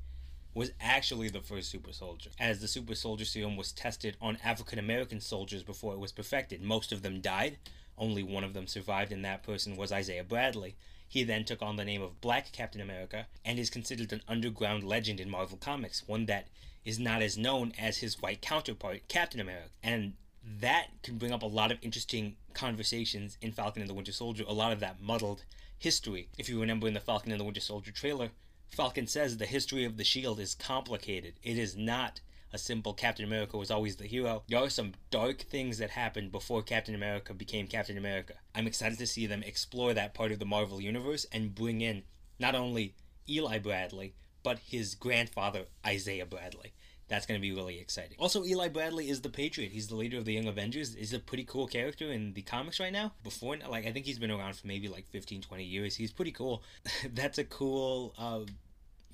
was 0.53 0.71
actually 0.81 1.29
the 1.29 1.41
first 1.41 1.69
super 1.69 1.93
soldier, 1.93 2.31
as 2.39 2.59
the 2.59 2.67
super 2.67 2.95
soldier 2.95 3.25
serum 3.25 3.55
was 3.55 3.71
tested 3.71 4.17
on 4.19 4.39
African 4.43 4.79
American 4.79 5.21
soldiers 5.21 5.61
before 5.61 5.93
it 5.93 5.99
was 5.99 6.11
perfected. 6.11 6.61
Most 6.61 6.91
of 6.91 7.03
them 7.03 7.21
died, 7.21 7.57
only 7.97 8.23
one 8.23 8.43
of 8.43 8.53
them 8.53 8.65
survived, 8.65 9.11
and 9.11 9.23
that 9.23 9.43
person 9.43 9.75
was 9.75 9.91
Isaiah 9.91 10.23
Bradley. 10.23 10.75
He 11.07 11.23
then 11.23 11.45
took 11.45 11.61
on 11.61 11.75
the 11.75 11.85
name 11.85 12.01
of 12.01 12.19
Black 12.21 12.51
Captain 12.51 12.81
America 12.81 13.27
and 13.45 13.59
is 13.59 13.69
considered 13.69 14.11
an 14.11 14.23
underground 14.27 14.83
legend 14.83 15.19
in 15.19 15.29
Marvel 15.29 15.57
Comics, 15.57 16.07
one 16.07 16.25
that 16.25 16.47
is 16.87 16.97
not 16.97 17.21
as 17.21 17.37
known 17.37 17.73
as 17.77 17.97
his 17.97 18.21
white 18.21 18.41
counterpart, 18.41 19.05
Captain 19.09 19.41
America. 19.41 19.67
And 19.83 20.13
that 20.61 20.87
can 21.03 21.17
bring 21.17 21.33
up 21.33 21.43
a 21.43 21.45
lot 21.45 21.69
of 21.69 21.79
interesting 21.81 22.37
conversations 22.53 23.37
in 23.41 23.51
Falcon 23.51 23.81
and 23.81 23.89
the 23.89 23.93
Winter 23.93 24.13
Soldier, 24.13 24.45
a 24.47 24.53
lot 24.53 24.71
of 24.71 24.79
that 24.79 25.01
muddled 25.01 25.43
history. 25.77 26.29
If 26.37 26.47
you 26.47 26.61
remember 26.61 26.87
in 26.87 26.93
the 26.93 27.01
Falcon 27.01 27.33
and 27.33 27.41
the 27.41 27.43
Winter 27.43 27.59
Soldier 27.59 27.91
trailer, 27.91 28.29
Falcon 28.69 29.05
says 29.05 29.35
the 29.35 29.45
history 29.45 29.83
of 29.83 29.97
the 29.97 30.05
shield 30.05 30.39
is 30.39 30.55
complicated. 30.55 31.33
It 31.43 31.57
is 31.57 31.75
not 31.75 32.21
a 32.53 32.57
simple 32.57 32.93
Captain 32.93 33.25
America 33.25 33.57
was 33.57 33.69
always 33.69 33.97
the 33.97 34.07
hero. 34.07 34.43
There 34.47 34.59
are 34.59 34.69
some 34.69 34.93
dark 35.11 35.41
things 35.41 35.79
that 35.79 35.89
happened 35.89 36.31
before 36.31 36.61
Captain 36.61 36.95
America 36.95 37.33
became 37.33 37.67
Captain 37.67 37.97
America. 37.97 38.35
I'm 38.55 38.65
excited 38.65 38.97
to 38.99 39.07
see 39.07 39.27
them 39.27 39.43
explore 39.43 39.93
that 39.93 40.13
part 40.13 40.31
of 40.31 40.39
the 40.39 40.45
Marvel 40.45 40.79
Universe 40.79 41.25
and 41.33 41.53
bring 41.53 41.81
in 41.81 42.03
not 42.39 42.55
only 42.55 42.95
Eli 43.27 43.59
Bradley, 43.59 44.13
but 44.47 44.59
his 44.59 44.95
grandfather, 44.95 45.65
Isaiah 45.85 46.25
Bradley. 46.25 46.71
That's 47.09 47.25
going 47.25 47.37
to 47.37 47.41
be 47.41 47.51
really 47.51 47.81
exciting. 47.81 48.15
Also, 48.17 48.45
Eli 48.45 48.69
Bradley 48.69 49.09
is 49.09 49.19
the 49.19 49.27
Patriot. 49.27 49.73
He's 49.73 49.89
the 49.89 49.97
leader 49.97 50.17
of 50.17 50.23
the 50.23 50.31
Young 50.31 50.47
Avengers. 50.47 50.95
He's 50.95 51.11
a 51.11 51.19
pretty 51.19 51.43
cool 51.43 51.67
character 51.67 52.13
in 52.13 52.31
the 52.31 52.43
comics 52.43 52.79
right 52.79 52.93
now. 52.93 53.11
Before, 53.25 53.57
like, 53.69 53.85
I 53.85 53.91
think 53.91 54.05
he's 54.05 54.19
been 54.19 54.31
around 54.31 54.55
for 54.55 54.65
maybe 54.65 54.87
like 54.87 55.05
15, 55.09 55.41
20 55.41 55.65
years. 55.65 55.97
He's 55.97 56.13
pretty 56.13 56.31
cool. 56.31 56.63
That's 57.13 57.37
a 57.37 57.43
cool 57.43 58.13
uh, 58.17 58.45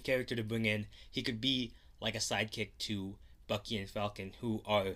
character 0.04 0.36
to 0.36 0.44
bring 0.44 0.68
in. 0.68 0.86
He 1.10 1.24
could 1.24 1.42
be 1.42 1.72
like 2.00 2.14
a 2.14 2.20
sidekick 2.20 2.70
to 2.82 3.16
Bucky 3.48 3.80
and 3.80 3.90
Falcon, 3.90 4.34
who 4.40 4.62
are 4.68 4.90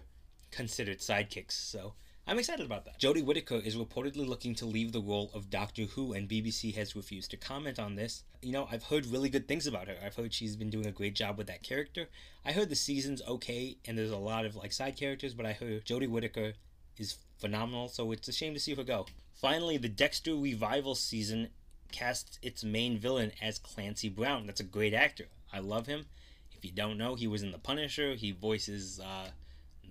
considered 0.51 0.99
sidekicks. 0.99 1.53
So 1.53 1.93
I'm 2.29 2.39
excited 2.39 2.65
about 2.65 2.83
that. 2.83 2.99
Jodie 2.99 3.23
Whittaker 3.23 3.55
is 3.55 3.77
reportedly 3.77 4.27
looking 4.27 4.53
to 4.55 4.65
leave 4.65 4.91
the 4.91 4.99
role 4.99 5.31
of 5.33 5.49
Doctor 5.49 5.83
Who, 5.83 6.11
and 6.11 6.27
BBC 6.27 6.75
has 6.75 6.93
refused 6.93 7.31
to 7.31 7.37
comment 7.37 7.79
on 7.79 7.95
this. 7.95 8.23
You 8.41 8.51
know, 8.51 8.67
I've 8.69 8.83
heard 8.83 9.05
really 9.05 9.29
good 9.29 9.47
things 9.47 9.65
about 9.65 9.87
her. 9.87 9.95
I've 10.05 10.15
heard 10.15 10.33
she's 10.33 10.57
been 10.57 10.69
doing 10.69 10.87
a 10.87 10.91
great 10.91 11.15
job 11.15 11.37
with 11.37 11.47
that 11.47 11.63
character. 11.63 12.09
I 12.43 12.51
heard 12.51 12.67
the 12.67 12.75
season's 12.75 13.21
okay, 13.21 13.77
and 13.85 13.97
there's 13.97 14.11
a 14.11 14.17
lot 14.17 14.45
of 14.45 14.57
like 14.57 14.73
side 14.73 14.97
characters, 14.97 15.33
but 15.33 15.45
I 15.45 15.53
heard 15.53 15.85
Jodie 15.85 16.09
Whittaker 16.09 16.53
is 16.97 17.15
phenomenal, 17.37 17.87
so 17.87 18.11
it's 18.11 18.27
a 18.27 18.33
shame 18.33 18.53
to 18.53 18.59
see 18.59 18.75
her 18.75 18.83
go. 18.83 19.05
Finally, 19.33 19.77
the 19.77 19.87
Dexter 19.87 20.35
revival 20.35 20.95
season 20.95 21.47
casts 21.93 22.39
its 22.41 22.61
main 22.61 22.97
villain 22.97 23.31
as 23.41 23.57
Clancy 23.57 24.09
Brown. 24.09 24.47
That's 24.47 24.59
a 24.59 24.65
great 24.65 24.93
actor. 24.93 25.27
I 25.53 25.59
love 25.59 25.87
him. 25.87 26.07
If 26.51 26.65
you 26.65 26.71
don't 26.71 26.97
know, 26.97 27.15
he 27.15 27.27
was 27.27 27.41
in 27.41 27.51
The 27.53 27.57
Punisher. 27.57 28.15
He 28.15 28.31
voices 28.31 28.99
uh, 28.99 29.29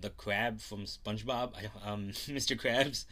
the 0.00 0.11
crab 0.11 0.61
from 0.61 0.85
SpongeBob, 0.85 1.53
um, 1.85 2.09
Mr. 2.29 2.59
Krabs. 2.59 3.05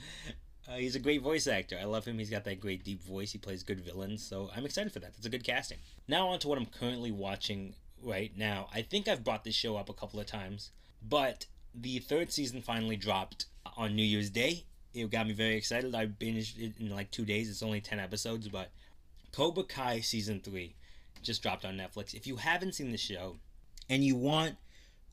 Uh, 0.69 0.77
he's 0.77 0.97
a 0.97 1.01
great 1.01 1.21
voice 1.21 1.47
actor. 1.47 1.79
I 1.81 1.85
love 1.85 2.07
him. 2.07 2.19
He's 2.19 2.31
got 2.31 2.45
that 2.45 2.61
great 2.61 2.85
deep 2.85 3.03
voice. 3.03 3.33
He 3.33 3.39
plays 3.39 3.63
good 3.63 3.81
villains, 3.81 4.23
so 4.23 4.51
I'm 4.57 4.65
excited 4.65 4.93
for 4.93 4.99
that. 5.01 5.13
That's 5.13 5.27
a 5.27 5.31
good 5.31 5.45
casting. 5.45 5.79
Now 6.09 6.29
on 6.29 6.39
to 6.41 6.49
what 6.49 6.59
I'm 6.59 6.67
currently 6.67 7.11
watching 7.11 7.75
right 8.03 8.33
now. 8.37 8.69
I 8.73 8.83
think 8.83 9.07
I've 9.07 9.25
brought 9.25 9.45
this 9.45 9.55
show 9.55 9.77
up 9.77 9.89
a 9.89 9.95
couple 9.95 10.21
of 10.21 10.27
times, 10.27 10.71
but 11.07 11.47
the 11.75 11.99
third 11.99 12.33
season 12.33 12.63
finally 12.63 12.97
dropped 12.97 13.47
on 13.77 13.95
New 13.95 14.05
Year's 14.05 14.31
Day. 14.31 14.65
It 14.95 15.11
got 15.11 15.27
me 15.27 15.33
very 15.33 15.57
excited. 15.57 15.95
I 15.95 16.07
binged 16.07 16.59
it 16.59 16.75
in 16.79 16.91
like 16.91 17.11
two 17.11 17.25
days. 17.25 17.51
It's 17.51 17.63
only 17.63 17.81
10 17.81 17.99
episodes, 17.99 18.49
but 18.49 18.71
Cobra 19.33 19.65
Kai 19.65 20.01
season 20.01 20.41
3 20.41 20.75
just 21.23 21.43
dropped 21.43 21.65
on 21.65 21.77
Netflix. 21.77 22.15
If 22.15 22.27
you 22.27 22.37
haven't 22.37 22.75
seen 22.75 22.93
the 22.93 22.99
show 22.99 23.37
and 23.89 24.05
you 24.05 24.15
want 24.17 24.57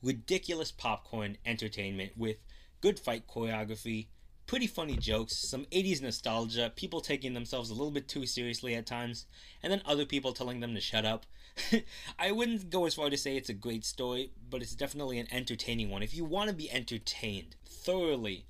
ridiculous 0.03 0.72
popcorn 0.72 1.38
entertainment 1.46 2.13
with 2.17 2.38
good 2.81 3.00
fight 3.00 3.27
choreography, 3.27 4.08
pretty 4.48 4.67
funny 4.67 4.98
jokes, 4.98 5.38
some 5.38 5.65
80s 5.65 6.01
nostalgia, 6.01 6.72
people 6.75 7.01
taking 7.01 7.34
themselves 7.34 7.70
a 7.70 7.74
little 7.74 7.91
bit 7.91 8.08
too 8.08 8.25
seriously 8.25 8.75
at 8.75 8.86
times, 8.86 9.25
and 9.63 9.72
then 9.72 9.81
other 9.86 10.05
people 10.05 10.34
telling 10.34 10.60
them 10.60 10.74
to 10.74 10.81
shut 10.81 11.05
up. 11.05 11.25
I 12.20 12.31
wouldn't 12.31 12.70
go 12.70 12.86
as 12.86 12.96
far 12.96 13.10
to 13.10 13.17
say 13.17 13.38
it's 13.38 13.50
a 13.50 13.53
great 13.53 13.86
story, 13.86 14.31
but 14.50 14.62
it's 14.62 14.75
definitely 14.75 15.20
an 15.20 15.27
entertaining 15.31 15.89
one. 15.89 16.03
If 16.03 16.15
you 16.15 16.25
want 16.25 16.50
to 16.50 16.55
be 16.55 16.72
entertained 16.72 17.55
thoroughly, 17.65 18.46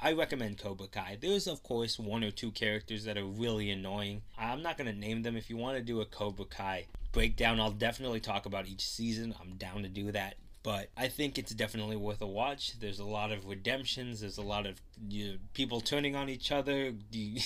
I 0.00 0.12
recommend 0.12 0.58
Cobra 0.58 0.88
Kai. 0.88 1.18
There's, 1.20 1.46
of 1.46 1.62
course, 1.62 1.98
one 1.98 2.24
or 2.24 2.30
two 2.30 2.50
characters 2.50 3.04
that 3.04 3.16
are 3.16 3.24
really 3.24 3.70
annoying. 3.70 4.22
I'm 4.36 4.62
not 4.62 4.76
going 4.76 4.92
to 4.92 4.98
name 4.98 5.22
them. 5.22 5.36
If 5.36 5.48
you 5.48 5.56
want 5.56 5.78
to 5.78 5.82
do 5.82 6.00
a 6.00 6.06
Cobra 6.06 6.44
Kai 6.44 6.86
breakdown, 7.12 7.60
I'll 7.60 7.70
definitely 7.70 8.20
talk 8.20 8.44
about 8.44 8.66
each 8.66 8.86
season. 8.86 9.34
I'm 9.40 9.54
down 9.54 9.82
to 9.82 9.88
do 9.88 10.10
that 10.12 10.34
but 10.64 10.88
I 10.96 11.08
think 11.08 11.36
it's 11.36 11.54
definitely 11.54 11.94
worth 11.94 12.22
a 12.22 12.26
watch. 12.26 12.80
There's 12.80 12.98
a 12.98 13.04
lot 13.04 13.30
of 13.30 13.44
redemptions. 13.44 14.22
There's 14.22 14.38
a 14.38 14.42
lot 14.42 14.66
of 14.66 14.80
you 15.08 15.28
know, 15.28 15.34
people 15.52 15.82
turning 15.82 16.16
on 16.16 16.30
each 16.30 16.50
other, 16.50 16.94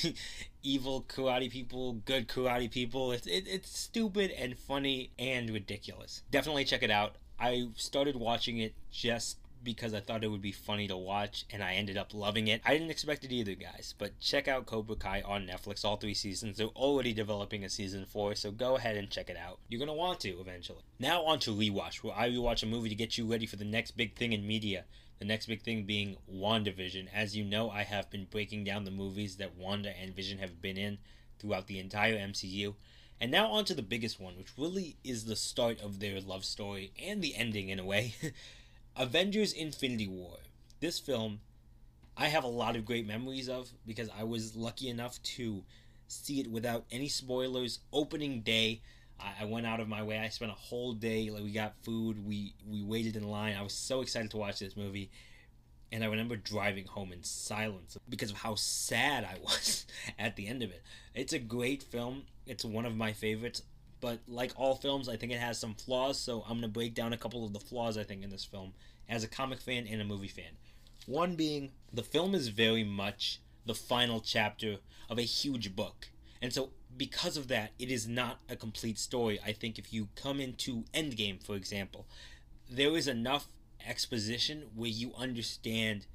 evil 0.62 1.04
karate 1.08 1.50
people, 1.50 1.94
good 1.94 2.28
karate 2.28 2.70
people. 2.70 3.10
It's 3.10 3.26
it, 3.26 3.44
it's 3.48 3.76
stupid 3.76 4.30
and 4.30 4.56
funny 4.56 5.10
and 5.18 5.50
ridiculous. 5.50 6.22
Definitely 6.30 6.64
check 6.64 6.84
it 6.84 6.92
out. 6.92 7.16
I 7.40 7.68
started 7.76 8.14
watching 8.14 8.58
it 8.58 8.74
just 8.92 9.38
because 9.62 9.94
I 9.94 10.00
thought 10.00 10.24
it 10.24 10.30
would 10.30 10.42
be 10.42 10.52
funny 10.52 10.88
to 10.88 10.96
watch, 10.96 11.44
and 11.50 11.62
I 11.62 11.74
ended 11.74 11.96
up 11.96 12.14
loving 12.14 12.48
it. 12.48 12.60
I 12.64 12.72
didn't 12.72 12.90
expect 12.90 13.24
it 13.24 13.32
either, 13.32 13.54
guys, 13.54 13.94
but 13.98 14.18
check 14.20 14.48
out 14.48 14.66
Cobra 14.66 14.96
Kai 14.96 15.22
on 15.22 15.46
Netflix, 15.46 15.84
all 15.84 15.96
three 15.96 16.14
seasons. 16.14 16.56
They're 16.56 16.66
already 16.68 17.12
developing 17.12 17.64
a 17.64 17.68
season 17.68 18.04
four, 18.06 18.34
so 18.34 18.50
go 18.50 18.76
ahead 18.76 18.96
and 18.96 19.10
check 19.10 19.30
it 19.30 19.36
out. 19.36 19.58
You're 19.68 19.80
gonna 19.80 19.94
want 19.94 20.20
to 20.20 20.40
eventually. 20.40 20.82
Now, 20.98 21.22
on 21.22 21.38
to 21.40 21.50
Rewatch, 21.50 22.02
where 22.02 22.16
I 22.16 22.30
rewatch 22.30 22.62
a 22.62 22.66
movie 22.66 22.88
to 22.88 22.94
get 22.94 23.18
you 23.18 23.26
ready 23.26 23.46
for 23.46 23.56
the 23.56 23.64
next 23.64 23.92
big 23.92 24.16
thing 24.16 24.32
in 24.32 24.46
media. 24.46 24.84
The 25.18 25.24
next 25.24 25.46
big 25.46 25.62
thing 25.62 25.82
being 25.82 26.16
WandaVision. 26.32 27.08
As 27.12 27.36
you 27.36 27.44
know, 27.44 27.70
I 27.70 27.82
have 27.82 28.08
been 28.08 28.26
breaking 28.30 28.64
down 28.64 28.84
the 28.84 28.90
movies 28.92 29.36
that 29.36 29.56
Wanda 29.56 29.92
and 30.00 30.14
Vision 30.14 30.38
have 30.38 30.62
been 30.62 30.76
in 30.76 30.98
throughout 31.38 31.66
the 31.66 31.80
entire 31.80 32.16
MCU. 32.16 32.74
And 33.20 33.32
now 33.32 33.50
on 33.50 33.64
to 33.64 33.74
the 33.74 33.82
biggest 33.82 34.20
one, 34.20 34.36
which 34.36 34.56
really 34.56 34.96
is 35.02 35.24
the 35.24 35.34
start 35.34 35.80
of 35.80 35.98
their 35.98 36.20
love 36.20 36.44
story 36.44 36.92
and 37.02 37.20
the 37.20 37.34
ending 37.34 37.68
in 37.68 37.80
a 37.80 37.84
way. 37.84 38.14
Avengers 38.98 39.52
Infinity 39.52 40.08
War. 40.08 40.38
This 40.80 40.98
film 40.98 41.38
I 42.16 42.26
have 42.26 42.42
a 42.42 42.48
lot 42.48 42.74
of 42.74 42.84
great 42.84 43.06
memories 43.06 43.48
of 43.48 43.70
because 43.86 44.10
I 44.18 44.24
was 44.24 44.56
lucky 44.56 44.88
enough 44.88 45.22
to 45.22 45.62
see 46.08 46.40
it 46.40 46.50
without 46.50 46.84
any 46.90 47.06
spoilers. 47.06 47.78
Opening 47.92 48.40
day, 48.40 48.80
I, 49.20 49.44
went 49.44 49.66
out 49.66 49.78
of 49.78 49.88
my 49.88 50.02
way. 50.02 50.18
I 50.18 50.28
spent 50.30 50.50
a 50.50 50.54
whole 50.54 50.94
day. 50.94 51.30
Like 51.30 51.44
we 51.44 51.52
got 51.52 51.74
food. 51.82 52.26
We 52.26 52.54
we 52.68 52.82
waited 52.82 53.14
in 53.14 53.22
line. 53.22 53.54
I 53.56 53.62
was 53.62 53.72
so 53.72 54.00
excited 54.00 54.32
to 54.32 54.36
watch 54.36 54.58
this 54.58 54.76
movie, 54.76 55.12
and 55.92 56.02
I 56.02 56.08
remember 56.08 56.34
driving 56.34 56.86
home 56.86 57.12
in 57.12 57.22
silence 57.22 57.96
because 58.08 58.32
of 58.32 58.38
how 58.38 58.56
sad 58.56 59.22
I 59.22 59.38
was 59.44 59.86
at 60.18 60.34
the 60.34 60.48
end 60.48 60.64
of 60.64 60.70
it. 60.70 60.82
It's 61.14 61.32
a 61.32 61.38
great 61.38 61.84
film. 61.84 62.22
It's 62.46 62.64
one 62.64 62.84
of 62.84 62.96
my 62.96 63.12
favorites. 63.12 63.62
But 64.00 64.20
like 64.28 64.52
all 64.56 64.76
films, 64.76 65.08
I 65.08 65.16
think 65.16 65.32
it 65.32 65.40
has 65.40 65.58
some 65.58 65.74
flaws. 65.74 66.18
So 66.18 66.44
I'm 66.48 66.56
gonna 66.56 66.68
break 66.68 66.94
down 66.94 67.12
a 67.12 67.18
couple 67.18 67.44
of 67.44 67.52
the 67.52 67.60
flaws 67.60 67.98
I 67.98 68.04
think 68.04 68.22
in 68.22 68.30
this 68.30 68.44
film 68.44 68.72
as 69.08 69.24
a 69.24 69.28
comic 69.28 69.60
fan 69.60 69.86
and 69.86 70.00
a 70.00 70.04
movie 70.04 70.28
fan. 70.28 70.56
One 71.06 71.34
being 71.34 71.72
the 71.92 72.02
film 72.02 72.34
is 72.34 72.48
very 72.48 72.84
much 72.84 73.40
the 73.64 73.74
final 73.74 74.20
chapter 74.20 74.78
of 75.08 75.18
a 75.18 75.22
huge 75.22 75.74
book. 75.74 76.10
And 76.40 76.52
so 76.52 76.70
because 76.96 77.36
of 77.36 77.48
that, 77.48 77.72
it 77.78 77.90
is 77.90 78.06
not 78.06 78.40
a 78.48 78.56
complete 78.56 78.98
story. 78.98 79.38
I 79.44 79.52
think 79.52 79.78
if 79.78 79.92
you 79.92 80.08
come 80.14 80.40
into 80.40 80.84
Endgame, 80.94 81.42
for 81.42 81.54
example, 81.56 82.06
there 82.70 82.96
is 82.96 83.08
enough 83.08 83.46
exposition 83.86 84.64
where 84.74 84.90
you 84.90 85.12
understand 85.16 86.06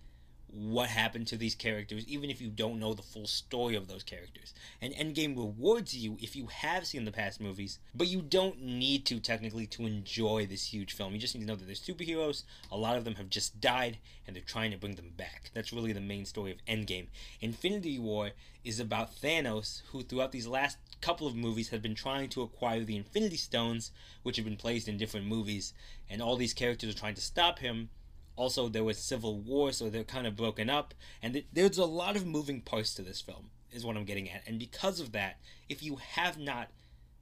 what 0.54 0.90
happened 0.90 1.26
to 1.28 1.38
these 1.38 1.56
characters, 1.56 2.08
even 2.08 2.30
if 2.30 2.40
you 2.40 2.48
don't 2.48 2.80
know 2.80 2.94
the 2.94 3.02
full 3.02 3.26
story 3.26 3.76
of 3.76 3.88
those 3.88 4.04
characters. 4.04 4.54
And 4.82 4.94
Endgame 4.94 5.36
rewards 5.36 5.96
you 5.96 6.18
if 6.22 6.36
you 6.36 6.46
have 6.48 6.86
seen 6.86 7.06
the 7.06 7.12
past 7.12 7.42
movies, 7.42 7.80
but 7.96 8.08
you 8.08 8.22
don't 8.22 8.62
need 8.62 9.06
to 9.08 9.20
technically 9.20 9.66
to 9.68 9.88
enjoy 9.88 10.46
this 10.46 10.72
huge 10.72 10.94
film. 10.94 11.14
You 11.14 11.20
just 11.20 11.34
need 11.34 11.42
to 11.42 11.48
know 11.48 11.56
that 11.56 11.66
there's 11.66 11.82
superheroes, 11.82 12.44
a 12.72 12.78
lot 12.78 12.98
of 12.98 13.04
them 13.04 13.16
have 13.16 13.30
just 13.30 13.60
died, 13.60 13.98
and 14.28 14.36
they're 14.36 14.44
trying 14.44 14.72
to 14.72 14.78
bring 14.78 14.96
them 14.96 15.12
back. 15.18 15.50
That's 15.54 15.74
really 15.74 15.92
the 15.92 16.02
main 16.02 16.26
story 16.26 16.52
of 16.52 16.64
Endgame. 16.66 17.08
Infinity 17.42 17.98
War 17.98 18.32
is 18.64 18.80
about 18.80 19.16
Thanos, 19.16 19.82
who 19.92 20.04
throughout 20.04 20.32
these 20.32 20.48
last 20.48 20.78
couple 21.02 21.28
of 21.28 21.36
movies 21.36 21.70
has 21.70 21.82
been 21.82 21.96
trying 21.96 22.30
to 22.30 22.44
acquire 22.44 22.84
the 22.84 22.96
Infinity 22.96 23.38
Stones, 23.38 23.92
which 24.22 24.38
have 24.38 24.46
been 24.46 24.56
placed 24.56 24.88
in 24.88 24.98
different 24.98 25.26
movies, 25.26 25.74
and 26.10 26.22
all 26.22 26.36
these 26.36 26.54
characters 26.54 26.94
are 26.94 26.98
trying 26.98 27.16
to 27.16 27.22
stop 27.22 27.60
him 27.60 27.90
also 28.36 28.68
there 28.68 28.84
was 28.84 28.98
civil 28.98 29.40
war 29.40 29.72
so 29.72 29.90
they're 29.90 30.04
kind 30.04 30.28
of 30.28 30.36
broken 30.36 30.70
up. 30.70 30.94
And 31.22 31.34
th- 31.34 31.48
there's 31.54 31.78
a 31.78 31.86
lot 31.86 32.16
of 32.16 32.26
moving 32.26 32.62
parts 32.62 32.94
to 32.96 33.02
this 33.02 33.22
film 33.22 33.50
is 33.72 33.86
what 33.86 33.98
i'm 33.98 34.06
getting 34.06 34.30
at. 34.30 34.44
And 34.48 34.60
because 34.60 35.00
of 35.00 35.12
that 35.14 35.40
if 35.70 35.84
you 35.84 35.98
have 35.98 36.38
not 36.38 36.70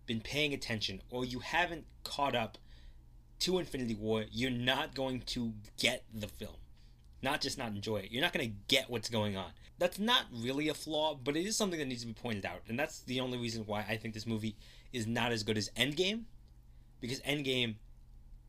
been 0.05 0.21
paying 0.21 0.53
attention 0.53 1.01
or 1.09 1.25
you 1.25 1.39
haven't 1.39 1.85
caught 2.03 2.35
up 2.35 2.57
to 3.39 3.59
infinity 3.59 3.95
war 3.95 4.25
you're 4.31 4.51
not 4.51 4.95
going 4.95 5.21
to 5.27 5.53
get 5.77 6.03
the 6.13 6.27
film. 6.27 6.55
Not 7.23 7.41
just 7.41 7.57
not 7.57 7.69
enjoy 7.69 7.97
it. 7.97 8.11
You're 8.11 8.23
not 8.23 8.33
going 8.33 8.49
to 8.49 8.55
get 8.67 8.89
what's 8.89 9.09
going 9.09 9.37
on. 9.37 9.51
That's 9.77 9.99
not 9.99 10.25
really 10.33 10.67
a 10.69 10.73
flaw 10.73 11.15
but 11.15 11.35
it 11.35 11.45
is 11.45 11.55
something 11.55 11.79
that 11.79 11.87
needs 11.87 12.01
to 12.01 12.07
be 12.07 12.13
pointed 12.13 12.45
out. 12.45 12.61
And 12.67 12.77
that's 12.77 13.01
the 13.01 13.19
only 13.19 13.37
reason 13.37 13.63
why 13.65 13.85
i 13.87 13.97
think 13.97 14.13
this 14.13 14.27
movie 14.27 14.55
is 14.93 15.07
not 15.07 15.31
as 15.31 15.43
good 15.43 15.57
as 15.57 15.69
endgame 15.77 16.23
because 16.99 17.19
endgame 17.21 17.75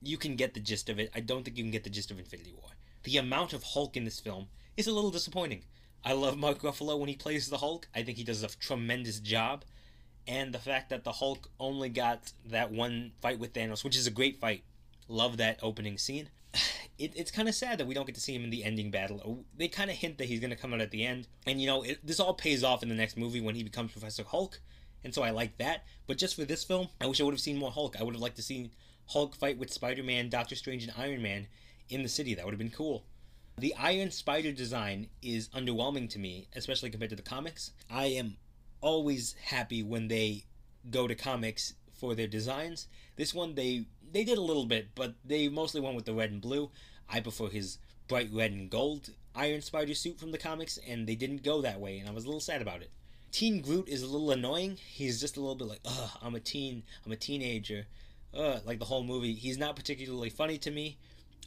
you 0.02 0.18
can 0.18 0.36
get 0.36 0.54
the 0.54 0.60
gist 0.60 0.88
of 0.88 0.98
it. 0.98 1.10
I 1.14 1.20
don't 1.20 1.44
think 1.44 1.56
you 1.56 1.64
can 1.64 1.70
get 1.70 1.84
the 1.84 1.90
gist 1.90 2.10
of 2.10 2.18
Infinity 2.18 2.52
War. 2.52 2.70
The 3.04 3.16
amount 3.16 3.52
of 3.52 3.62
Hulk 3.62 3.96
in 3.96 4.04
this 4.04 4.20
film 4.20 4.48
is 4.76 4.86
a 4.86 4.92
little 4.92 5.10
disappointing. 5.10 5.64
I 6.04 6.12
love 6.12 6.36
Mark 6.36 6.62
Ruffalo 6.62 6.98
when 6.98 7.08
he 7.08 7.16
plays 7.16 7.48
the 7.48 7.58
Hulk. 7.58 7.88
I 7.94 8.02
think 8.02 8.18
he 8.18 8.24
does 8.24 8.42
a 8.42 8.48
tremendous 8.48 9.20
job. 9.20 9.64
And 10.26 10.52
the 10.52 10.58
fact 10.58 10.90
that 10.90 11.04
the 11.04 11.12
Hulk 11.12 11.48
only 11.58 11.88
got 11.88 12.32
that 12.44 12.70
one 12.70 13.12
fight 13.20 13.38
with 13.38 13.52
Thanos, 13.52 13.84
which 13.84 13.96
is 13.96 14.06
a 14.06 14.10
great 14.10 14.40
fight. 14.40 14.64
Love 15.08 15.36
that 15.36 15.60
opening 15.62 15.98
scene. 15.98 16.28
It, 16.98 17.14
it's 17.16 17.30
kind 17.32 17.48
of 17.48 17.54
sad 17.54 17.78
that 17.78 17.86
we 17.86 17.94
don't 17.94 18.06
get 18.06 18.14
to 18.14 18.20
see 18.20 18.34
him 18.34 18.44
in 18.44 18.50
the 18.50 18.62
ending 18.62 18.90
battle. 18.92 19.20
Oh, 19.26 19.44
they 19.56 19.66
kind 19.66 19.90
of 19.90 19.96
hint 19.96 20.18
that 20.18 20.26
he's 20.26 20.38
going 20.38 20.50
to 20.50 20.56
come 20.56 20.72
out 20.72 20.82
at 20.82 20.92
the 20.92 21.04
end. 21.04 21.26
And, 21.46 21.60
you 21.60 21.66
know, 21.66 21.82
it, 21.82 22.06
this 22.06 22.20
all 22.20 22.34
pays 22.34 22.62
off 22.62 22.82
in 22.82 22.90
the 22.90 22.94
next 22.94 23.16
movie 23.16 23.40
when 23.40 23.56
he 23.56 23.64
becomes 23.64 23.90
Professor 23.90 24.22
Hulk. 24.22 24.60
And 25.02 25.12
so 25.12 25.22
I 25.22 25.30
like 25.30 25.56
that. 25.56 25.84
But 26.06 26.18
just 26.18 26.36
for 26.36 26.44
this 26.44 26.62
film, 26.62 26.88
I 27.00 27.06
wish 27.06 27.20
I 27.20 27.24
would 27.24 27.34
have 27.34 27.40
seen 27.40 27.56
more 27.56 27.72
Hulk. 27.72 27.96
I 27.98 28.04
would 28.04 28.14
have 28.14 28.22
liked 28.22 28.36
to 28.36 28.42
see 28.42 28.70
Hulk 29.12 29.34
fight 29.34 29.58
with 29.58 29.72
Spider 29.72 30.02
Man, 30.02 30.28
Doctor 30.28 30.54
Strange, 30.54 30.84
and 30.84 30.94
Iron 30.96 31.20
Man 31.22 31.46
in 31.88 32.02
the 32.02 32.08
city. 32.08 32.34
That 32.34 32.44
would 32.44 32.54
have 32.54 32.58
been 32.58 32.70
cool. 32.70 33.04
The 33.58 33.74
Iron 33.76 34.10
Spider 34.10 34.52
design 34.52 35.08
is 35.20 35.48
underwhelming 35.50 36.08
to 36.10 36.18
me, 36.18 36.48
especially 36.56 36.88
compared 36.88 37.10
to 37.10 37.16
the 37.16 37.22
comics. 37.22 37.72
I 37.90 38.06
am 38.06 38.36
always 38.80 39.34
happy 39.44 39.82
when 39.82 40.08
they 40.08 40.44
go 40.90 41.06
to 41.06 41.14
comics 41.14 41.74
for 41.92 42.14
their 42.14 42.26
designs. 42.26 42.88
This 43.16 43.34
one 43.34 43.54
they 43.54 43.84
they 44.10 44.24
did 44.24 44.38
a 44.38 44.42
little 44.42 44.66
bit, 44.66 44.88
but 44.94 45.14
they 45.24 45.48
mostly 45.48 45.80
went 45.80 45.96
with 45.96 46.06
the 46.06 46.14
red 46.14 46.30
and 46.30 46.40
blue. 46.40 46.70
I 47.08 47.20
prefer 47.20 47.48
his 47.48 47.78
bright 48.08 48.30
red 48.32 48.52
and 48.52 48.70
gold 48.70 49.10
Iron 49.34 49.60
Spider 49.60 49.94
suit 49.94 50.18
from 50.18 50.32
the 50.32 50.38
comics, 50.38 50.78
and 50.88 51.06
they 51.06 51.14
didn't 51.14 51.42
go 51.42 51.60
that 51.60 51.80
way, 51.80 51.98
and 51.98 52.08
I 52.08 52.12
was 52.12 52.24
a 52.24 52.28
little 52.28 52.40
sad 52.40 52.62
about 52.62 52.82
it. 52.82 52.90
Teen 53.30 53.60
Groot 53.60 53.88
is 53.88 54.02
a 54.02 54.06
little 54.06 54.30
annoying. 54.30 54.76
He's 54.76 55.20
just 55.20 55.36
a 55.36 55.40
little 55.40 55.54
bit 55.54 55.68
like, 55.68 55.80
ugh, 55.84 56.10
I'm 56.22 56.34
a 56.34 56.40
teen, 56.40 56.82
I'm 57.04 57.12
a 57.12 57.16
teenager 57.16 57.86
uh, 58.34 58.60
like 58.64 58.78
the 58.78 58.84
whole 58.86 59.04
movie. 59.04 59.34
He's 59.34 59.58
not 59.58 59.76
particularly 59.76 60.30
funny 60.30 60.58
to 60.58 60.70
me. 60.70 60.96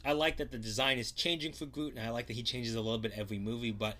I 0.04 0.12
like 0.12 0.36
that 0.36 0.52
the 0.52 0.58
design 0.58 0.98
is 0.98 1.10
changing 1.10 1.52
for 1.52 1.66
Groot, 1.66 1.94
and 1.94 2.06
I 2.06 2.10
like 2.10 2.26
that 2.28 2.34
he 2.34 2.42
changes 2.42 2.74
a 2.74 2.80
little 2.80 2.98
bit 2.98 3.12
every 3.16 3.38
movie. 3.38 3.72
But 3.72 3.96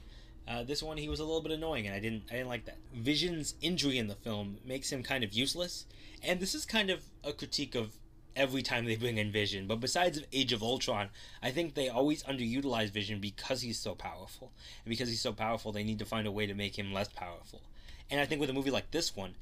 uh, 0.46 0.62
this 0.62 0.82
one, 0.82 0.96
he 0.96 1.08
was 1.08 1.20
a 1.20 1.24
little 1.24 1.40
bit 1.40 1.52
annoying, 1.52 1.86
and 1.86 1.94
I 1.94 2.00
didn't, 2.00 2.24
I 2.30 2.34
didn't 2.34 2.48
like 2.48 2.66
that. 2.66 2.78
Vision's 2.94 3.54
injury 3.60 3.98
in 3.98 4.06
the 4.06 4.14
film 4.14 4.58
makes 4.64 4.90
him 4.90 5.02
kind 5.02 5.24
of 5.24 5.32
useless, 5.32 5.86
and 6.22 6.38
this 6.38 6.54
is 6.54 6.64
kind 6.64 6.90
of 6.90 7.02
a 7.24 7.32
critique 7.32 7.74
of 7.74 7.96
every 8.36 8.62
time 8.62 8.84
they 8.84 8.96
bring 8.96 9.18
in 9.18 9.32
Vision. 9.32 9.66
But 9.66 9.80
besides 9.80 10.22
Age 10.32 10.52
of 10.52 10.62
Ultron, 10.62 11.08
I 11.42 11.50
think 11.50 11.74
they 11.74 11.88
always 11.88 12.22
underutilize 12.22 12.90
Vision 12.90 13.18
because 13.18 13.62
he's 13.62 13.78
so 13.78 13.94
powerful, 13.94 14.52
and 14.84 14.90
because 14.90 15.08
he's 15.08 15.20
so 15.20 15.32
powerful, 15.32 15.72
they 15.72 15.84
need 15.84 15.98
to 15.98 16.04
find 16.04 16.26
a 16.26 16.32
way 16.32 16.46
to 16.46 16.54
make 16.54 16.78
him 16.78 16.92
less 16.92 17.08
powerful. 17.08 17.62
And 18.10 18.20
I 18.20 18.26
think 18.26 18.40
with 18.40 18.50
a 18.50 18.52
movie 18.52 18.70
like 18.70 18.92
this 18.92 19.16
one, 19.16 19.34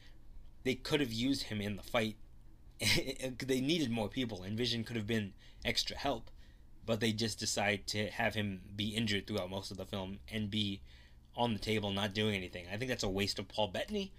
they 0.62 0.74
could 0.74 1.00
have 1.00 1.12
used 1.12 1.44
him 1.44 1.60
in 1.60 1.76
the 1.76 1.82
fight 1.82 2.16
they 2.80 3.60
needed 3.60 3.90
more 3.90 4.08
people, 4.08 4.42
and 4.42 4.56
Vision 4.56 4.84
could 4.84 4.96
have 4.96 5.06
been 5.06 5.32
extra 5.64 5.96
help, 5.96 6.30
but 6.84 7.00
they 7.00 7.12
just 7.12 7.38
decide 7.38 7.86
to 7.88 8.08
have 8.08 8.34
him 8.34 8.60
be 8.76 8.88
injured 8.88 9.26
throughout 9.26 9.50
most 9.50 9.70
of 9.70 9.76
the 9.76 9.86
film 9.86 10.18
and 10.30 10.50
be 10.50 10.80
on 11.36 11.52
the 11.52 11.58
table 11.58 11.90
not 11.90 12.14
doing 12.14 12.34
anything. 12.34 12.66
I 12.72 12.76
think 12.76 12.88
that's 12.88 13.02
a 13.02 13.08
waste 13.08 13.38
of 13.38 13.48
Paul 13.48 13.68
Bettany. 13.68 14.12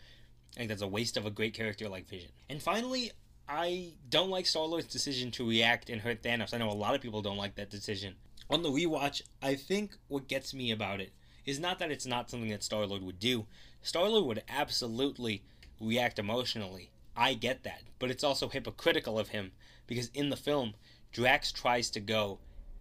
I 0.56 0.60
think 0.60 0.70
that's 0.70 0.82
a 0.82 0.88
waste 0.88 1.18
of 1.18 1.26
a 1.26 1.32
great 1.32 1.54
character 1.54 1.90
like 1.90 2.10
Vision. 2.10 2.32
And 2.50 2.62
finally, 2.62 3.12
I 3.48 3.94
don't 4.10 4.30
like 4.30 4.46
Star 4.46 4.66
Lord's 4.66 4.88
decision 4.88 5.32
to 5.32 5.48
react 5.48 5.90
and 5.90 6.02
hurt 6.02 6.24
Thanos. 6.24 6.54
I 6.54 6.58
know 6.58 6.70
a 6.70 6.72
lot 6.72 6.96
of 6.96 7.02
people 7.02 7.22
don't 7.22 7.38
like 7.38 7.56
that 7.56 7.70
decision. 7.70 8.16
On 8.50 8.64
the 8.64 8.70
rewatch, 8.70 9.22
I 9.42 9.56
think 9.56 9.98
what 10.08 10.28
gets 10.28 10.54
me 10.54 10.72
about 10.72 11.02
it 11.02 11.12
is 11.46 11.60
not 11.60 11.80
that 11.80 11.92
it's 11.92 12.06
not 12.06 12.30
something 12.30 12.50
that 12.50 12.64
Star 12.64 12.86
Lord 12.86 13.04
would 13.04 13.20
do. 13.20 13.46
Star 13.82 14.10
Lord 14.10 14.26
would 14.26 14.44
absolutely 14.50 15.44
react 15.80 16.20
emotionally 16.20 16.92
I 17.16 17.34
get 17.34 17.64
that, 17.64 17.82
but 18.00 18.12
it's 18.12 18.24
also 18.24 18.50
hypocritical 18.50 19.18
of 19.18 19.30
him 19.30 19.52
because 19.88 20.10
in 20.14 20.30
the 20.30 20.36
film, 20.36 20.74
Drax 21.12 21.52
tries 21.52 21.90
to 21.92 22.00
go 22.00 22.40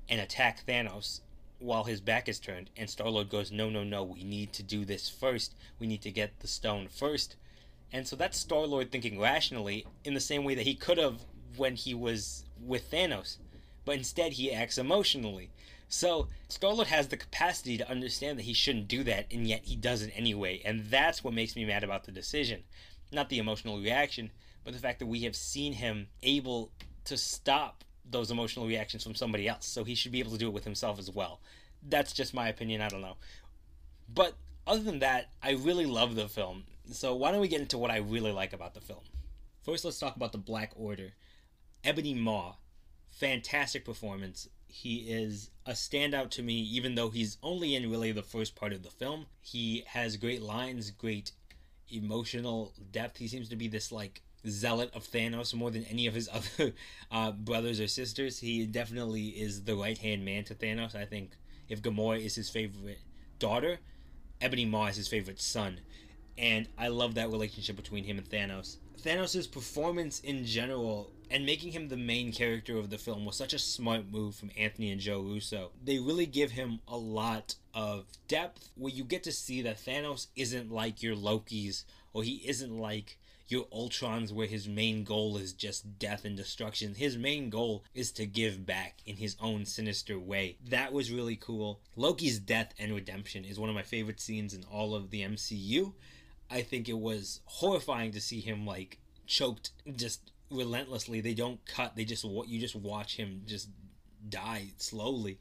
and 0.08 0.20
attack 0.20 0.66
Thanos 0.66 1.20
while 1.58 1.84
his 1.84 2.00
back 2.00 2.28
is 2.28 2.40
turned, 2.40 2.68
and 2.76 2.90
Star 2.90 3.08
Lord 3.08 3.30
goes, 3.30 3.52
No, 3.52 3.70
no, 3.70 3.84
no, 3.84 4.02
we 4.02 4.24
need 4.24 4.52
to 4.54 4.62
do 4.62 4.84
this 4.84 5.08
first. 5.08 5.54
We 5.78 5.86
need 5.86 6.02
to 6.02 6.10
get 6.10 6.40
the 6.40 6.48
stone 6.48 6.88
first. 6.88 7.36
And 7.92 8.06
so 8.08 8.16
that's 8.16 8.38
Star 8.38 8.66
Lord 8.66 8.90
thinking 8.90 9.20
rationally 9.20 9.86
in 10.04 10.14
the 10.14 10.20
same 10.20 10.44
way 10.44 10.54
that 10.56 10.66
he 10.66 10.74
could 10.74 10.98
have 10.98 11.20
when 11.56 11.76
he 11.76 11.94
was 11.94 12.44
with 12.60 12.90
Thanos. 12.90 13.38
But 13.84 13.96
instead, 13.96 14.32
he 14.32 14.52
acts 14.52 14.78
emotionally. 14.78 15.50
So, 15.88 16.28
Star 16.48 16.72
Lord 16.72 16.88
has 16.88 17.08
the 17.08 17.16
capacity 17.16 17.78
to 17.78 17.88
understand 17.88 18.38
that 18.38 18.44
he 18.44 18.54
shouldn't 18.54 18.88
do 18.88 19.04
that, 19.04 19.26
and 19.30 19.46
yet 19.46 19.60
he 19.64 19.76
does 19.76 20.02
it 20.02 20.12
anyway. 20.16 20.60
And 20.64 20.86
that's 20.86 21.22
what 21.22 21.34
makes 21.34 21.54
me 21.54 21.64
mad 21.64 21.84
about 21.84 22.04
the 22.04 22.10
decision. 22.10 22.64
Not 23.14 23.28
the 23.28 23.38
emotional 23.38 23.80
reaction, 23.80 24.30
but 24.64 24.72
the 24.74 24.80
fact 24.80 24.98
that 24.98 25.06
we 25.06 25.20
have 25.22 25.36
seen 25.36 25.72
him 25.72 26.08
able 26.22 26.70
to 27.04 27.16
stop 27.16 27.84
those 28.10 28.30
emotional 28.30 28.66
reactions 28.66 29.02
from 29.02 29.14
somebody 29.14 29.48
else. 29.48 29.66
So 29.66 29.84
he 29.84 29.94
should 29.94 30.12
be 30.12 30.20
able 30.20 30.32
to 30.32 30.38
do 30.38 30.48
it 30.48 30.52
with 30.52 30.64
himself 30.64 30.98
as 30.98 31.10
well. 31.10 31.40
That's 31.88 32.12
just 32.12 32.34
my 32.34 32.48
opinion. 32.48 32.80
I 32.80 32.88
don't 32.88 33.00
know. 33.00 33.16
But 34.12 34.34
other 34.66 34.82
than 34.82 34.98
that, 35.00 35.30
I 35.42 35.52
really 35.52 35.86
love 35.86 36.14
the 36.14 36.28
film. 36.28 36.64
So 36.90 37.14
why 37.14 37.30
don't 37.30 37.40
we 37.40 37.48
get 37.48 37.60
into 37.60 37.78
what 37.78 37.90
I 37.90 37.98
really 37.98 38.32
like 38.32 38.52
about 38.52 38.74
the 38.74 38.80
film? 38.80 39.00
First, 39.62 39.84
let's 39.84 39.98
talk 39.98 40.16
about 40.16 40.32
the 40.32 40.38
Black 40.38 40.72
Order. 40.76 41.12
Ebony 41.82 42.14
Maw, 42.14 42.54
fantastic 43.10 43.84
performance. 43.84 44.48
He 44.66 44.96
is 45.10 45.50
a 45.64 45.72
standout 45.72 46.30
to 46.30 46.42
me, 46.42 46.54
even 46.54 46.94
though 46.94 47.10
he's 47.10 47.38
only 47.42 47.74
in 47.74 47.90
really 47.90 48.12
the 48.12 48.22
first 48.22 48.56
part 48.56 48.72
of 48.72 48.82
the 48.82 48.90
film. 48.90 49.26
He 49.40 49.84
has 49.86 50.16
great 50.16 50.42
lines, 50.42 50.90
great 50.90 51.32
emotional 51.96 52.72
depth. 52.92 53.18
He 53.18 53.28
seems 53.28 53.48
to 53.48 53.56
be 53.56 53.68
this 53.68 53.92
like 53.92 54.22
zealot 54.46 54.90
of 54.94 55.04
Thanos 55.04 55.54
more 55.54 55.70
than 55.70 55.84
any 55.84 56.06
of 56.06 56.14
his 56.14 56.28
other 56.32 56.72
uh, 57.10 57.32
brothers 57.32 57.80
or 57.80 57.88
sisters. 57.88 58.40
He 58.40 58.66
definitely 58.66 59.28
is 59.28 59.64
the 59.64 59.76
right 59.76 59.98
hand 59.98 60.24
man 60.24 60.44
to 60.44 60.54
Thanos. 60.54 60.94
I 60.94 61.04
think 61.04 61.32
if 61.68 61.82
Gamora 61.82 62.20
is 62.24 62.34
his 62.34 62.50
favorite 62.50 63.00
daughter, 63.38 63.78
Ebony 64.40 64.64
Maw 64.64 64.86
is 64.86 64.96
his 64.96 65.08
favorite 65.08 65.40
son. 65.40 65.80
And 66.36 66.68
I 66.76 66.88
love 66.88 67.14
that 67.14 67.30
relationship 67.30 67.76
between 67.76 68.04
him 68.04 68.18
and 68.18 68.28
Thanos. 68.28 68.76
Thanos' 69.02 69.50
performance 69.50 70.20
in 70.20 70.44
general 70.44 71.10
and 71.30 71.44
making 71.44 71.72
him 71.72 71.88
the 71.88 71.96
main 71.96 72.32
character 72.32 72.76
of 72.76 72.90
the 72.90 72.98
film 72.98 73.24
was 73.24 73.36
such 73.36 73.52
a 73.52 73.58
smart 73.58 74.10
move 74.10 74.34
from 74.34 74.50
Anthony 74.56 74.90
and 74.90 75.00
Joe 75.00 75.20
Russo. 75.20 75.72
They 75.82 75.98
really 75.98 76.26
give 76.26 76.52
him 76.52 76.80
a 76.86 76.96
lot 76.96 77.56
of 77.74 78.06
depth 78.28 78.70
where 78.76 78.92
you 78.92 79.04
get 79.04 79.22
to 79.24 79.32
see 79.32 79.62
that 79.62 79.78
Thanos 79.84 80.28
isn't 80.36 80.70
like 80.70 81.02
your 81.02 81.16
Loki's 81.16 81.84
or 82.12 82.22
he 82.22 82.42
isn't 82.46 82.78
like 82.78 83.18
your 83.48 83.64
Ultrons 83.66 84.32
where 84.32 84.46
his 84.46 84.68
main 84.68 85.04
goal 85.04 85.36
is 85.36 85.52
just 85.52 85.98
death 85.98 86.24
and 86.24 86.36
destruction. 86.36 86.94
His 86.94 87.16
main 87.16 87.50
goal 87.50 87.84
is 87.94 88.10
to 88.12 88.26
give 88.26 88.64
back 88.64 89.00
in 89.04 89.16
his 89.16 89.36
own 89.40 89.66
sinister 89.66 90.18
way. 90.18 90.56
That 90.66 90.92
was 90.92 91.12
really 91.12 91.36
cool. 91.36 91.80
Loki's 91.96 92.38
death 92.38 92.72
and 92.78 92.94
redemption 92.94 93.44
is 93.44 93.58
one 93.58 93.68
of 93.68 93.74
my 93.74 93.82
favorite 93.82 94.20
scenes 94.20 94.54
in 94.54 94.64
all 94.70 94.94
of 94.94 95.10
the 95.10 95.22
MCU. 95.22 95.92
I 96.50 96.62
think 96.62 96.88
it 96.88 96.98
was 96.98 97.40
horrifying 97.46 98.12
to 98.12 98.20
see 98.20 98.40
him 98.40 98.66
like 98.66 98.98
choked 99.26 99.70
just 99.96 100.30
relentlessly. 100.50 101.20
They 101.20 101.34
don't 101.34 101.64
cut. 101.66 101.96
They 101.96 102.04
just 102.04 102.24
what 102.24 102.48
you 102.48 102.60
just 102.60 102.76
watch 102.76 103.16
him 103.16 103.42
just 103.46 103.68
die 104.28 104.72
slowly. 104.78 105.38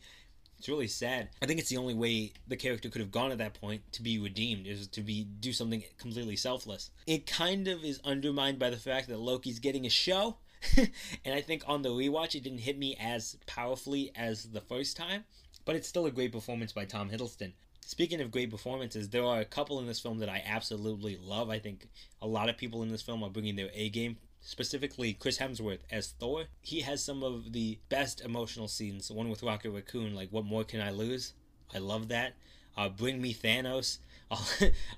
It's 0.57 0.69
really 0.69 0.87
sad. 0.87 1.29
I 1.41 1.45
think 1.45 1.59
it's 1.59 1.69
the 1.69 1.77
only 1.77 1.93
way 1.93 2.31
the 2.47 2.55
character 2.55 2.89
could 2.89 3.01
have 3.01 3.11
gone 3.11 3.31
at 3.31 3.37
that 3.39 3.53
point 3.53 3.81
to 3.93 4.01
be 4.01 4.17
redeemed 4.17 4.65
is 4.65 4.87
to 4.87 5.01
be 5.01 5.25
do 5.25 5.51
something 5.51 5.83
completely 5.97 6.37
selfless. 6.37 6.89
It 7.05 7.27
kind 7.27 7.67
of 7.67 7.83
is 7.83 7.99
undermined 8.05 8.59
by 8.59 8.69
the 8.69 8.77
fact 8.77 9.09
that 9.09 9.19
Loki's 9.19 9.59
getting 9.59 9.85
a 9.85 9.89
show. 9.89 10.37
and 10.77 11.35
I 11.35 11.41
think 11.41 11.63
on 11.67 11.81
the 11.81 11.89
rewatch 11.89 12.35
it 12.35 12.43
didn't 12.43 12.59
hit 12.59 12.77
me 12.77 12.95
as 12.97 13.35
powerfully 13.45 14.13
as 14.15 14.43
the 14.45 14.61
first 14.61 14.95
time, 14.95 15.25
but 15.65 15.75
it's 15.75 15.89
still 15.89 16.05
a 16.05 16.11
great 16.11 16.31
performance 16.31 16.71
by 16.71 16.85
Tom 16.85 17.09
Hiddleston. 17.09 17.51
Speaking 17.85 18.21
of 18.21 18.31
great 18.31 18.49
performances, 18.49 19.09
there 19.09 19.23
are 19.23 19.39
a 19.39 19.45
couple 19.45 19.79
in 19.79 19.87
this 19.87 19.99
film 19.99 20.19
that 20.19 20.29
I 20.29 20.41
absolutely 20.45 21.17
love. 21.21 21.49
I 21.49 21.59
think 21.59 21.87
a 22.21 22.27
lot 22.27 22.49
of 22.49 22.57
people 22.57 22.81
in 22.81 22.89
this 22.89 23.01
film 23.01 23.23
are 23.23 23.29
bringing 23.29 23.55
their 23.55 23.69
A 23.73 23.89
game 23.89 24.17
specifically 24.41 25.13
Chris 25.13 25.37
Hemsworth 25.37 25.79
as 25.91 26.07
Thor. 26.19 26.45
He 26.61 26.81
has 26.81 27.03
some 27.03 27.23
of 27.23 27.53
the 27.53 27.79
best 27.89 28.21
emotional 28.21 28.67
scenes. 28.67 29.11
One 29.11 29.29
with 29.29 29.43
Rocket 29.43 29.71
Raccoon, 29.71 30.15
like 30.15 30.29
"What 30.31 30.45
more 30.45 30.63
can 30.63 30.81
I 30.81 30.91
lose?" 30.91 31.33
I 31.73 31.79
love 31.79 32.07
that. 32.09 32.33
Uh, 32.75 32.89
Bring 32.89 33.21
me 33.21 33.33
Thanos. 33.33 33.99
All, 34.31 34.47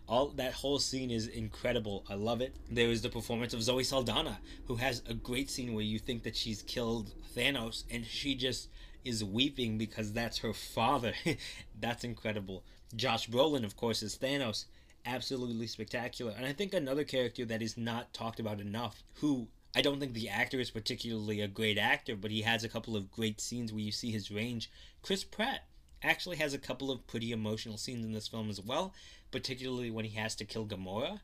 all 0.07 0.27
that 0.27 0.53
whole 0.53 0.79
scene 0.79 1.11
is 1.11 1.27
incredible. 1.27 2.05
I 2.09 2.13
love 2.13 2.39
it. 2.39 2.55
There 2.71 2.87
is 2.87 3.01
the 3.01 3.09
performance 3.09 3.53
of 3.53 3.61
Zoe 3.61 3.83
Saldana, 3.83 4.39
who 4.67 4.75
has 4.75 5.01
a 5.09 5.13
great 5.13 5.49
scene 5.49 5.73
where 5.73 5.83
you 5.83 5.99
think 5.99 6.23
that 6.23 6.37
she's 6.37 6.61
killed 6.61 7.11
Thanos, 7.35 7.83
and 7.91 8.05
she 8.05 8.35
just 8.35 8.69
is 9.03 9.23
weeping 9.25 9.77
because 9.77 10.13
that's 10.13 10.37
her 10.37 10.53
father. 10.53 11.13
that's 11.79 12.05
incredible. 12.05 12.63
Josh 12.95 13.29
Brolin, 13.29 13.63
of 13.63 13.75
course, 13.75 14.03
is 14.03 14.17
Thanos 14.17 14.65
absolutely 15.05 15.67
spectacular. 15.67 16.33
And 16.35 16.45
I 16.45 16.53
think 16.53 16.73
another 16.73 17.03
character 17.03 17.45
that 17.45 17.61
is 17.61 17.77
not 17.77 18.13
talked 18.13 18.39
about 18.39 18.59
enough, 18.59 19.03
who 19.15 19.47
I 19.75 19.81
don't 19.81 19.99
think 19.99 20.13
the 20.13 20.29
actor 20.29 20.59
is 20.59 20.71
particularly 20.71 21.41
a 21.41 21.47
great 21.47 21.77
actor, 21.77 22.15
but 22.15 22.31
he 22.31 22.41
has 22.41 22.63
a 22.63 22.69
couple 22.69 22.95
of 22.95 23.11
great 23.11 23.41
scenes 23.41 23.71
where 23.71 23.81
you 23.81 23.91
see 23.91 24.11
his 24.11 24.31
range. 24.31 24.71
Chris 25.01 25.23
Pratt 25.23 25.65
actually 26.01 26.37
has 26.37 26.53
a 26.53 26.59
couple 26.59 26.91
of 26.91 27.05
pretty 27.07 27.31
emotional 27.31 27.77
scenes 27.77 28.05
in 28.05 28.13
this 28.13 28.27
film 28.27 28.49
as 28.49 28.61
well, 28.61 28.93
particularly 29.31 29.91
when 29.91 30.05
he 30.05 30.17
has 30.17 30.35
to 30.35 30.45
kill 30.45 30.65
Gamora. 30.65 31.19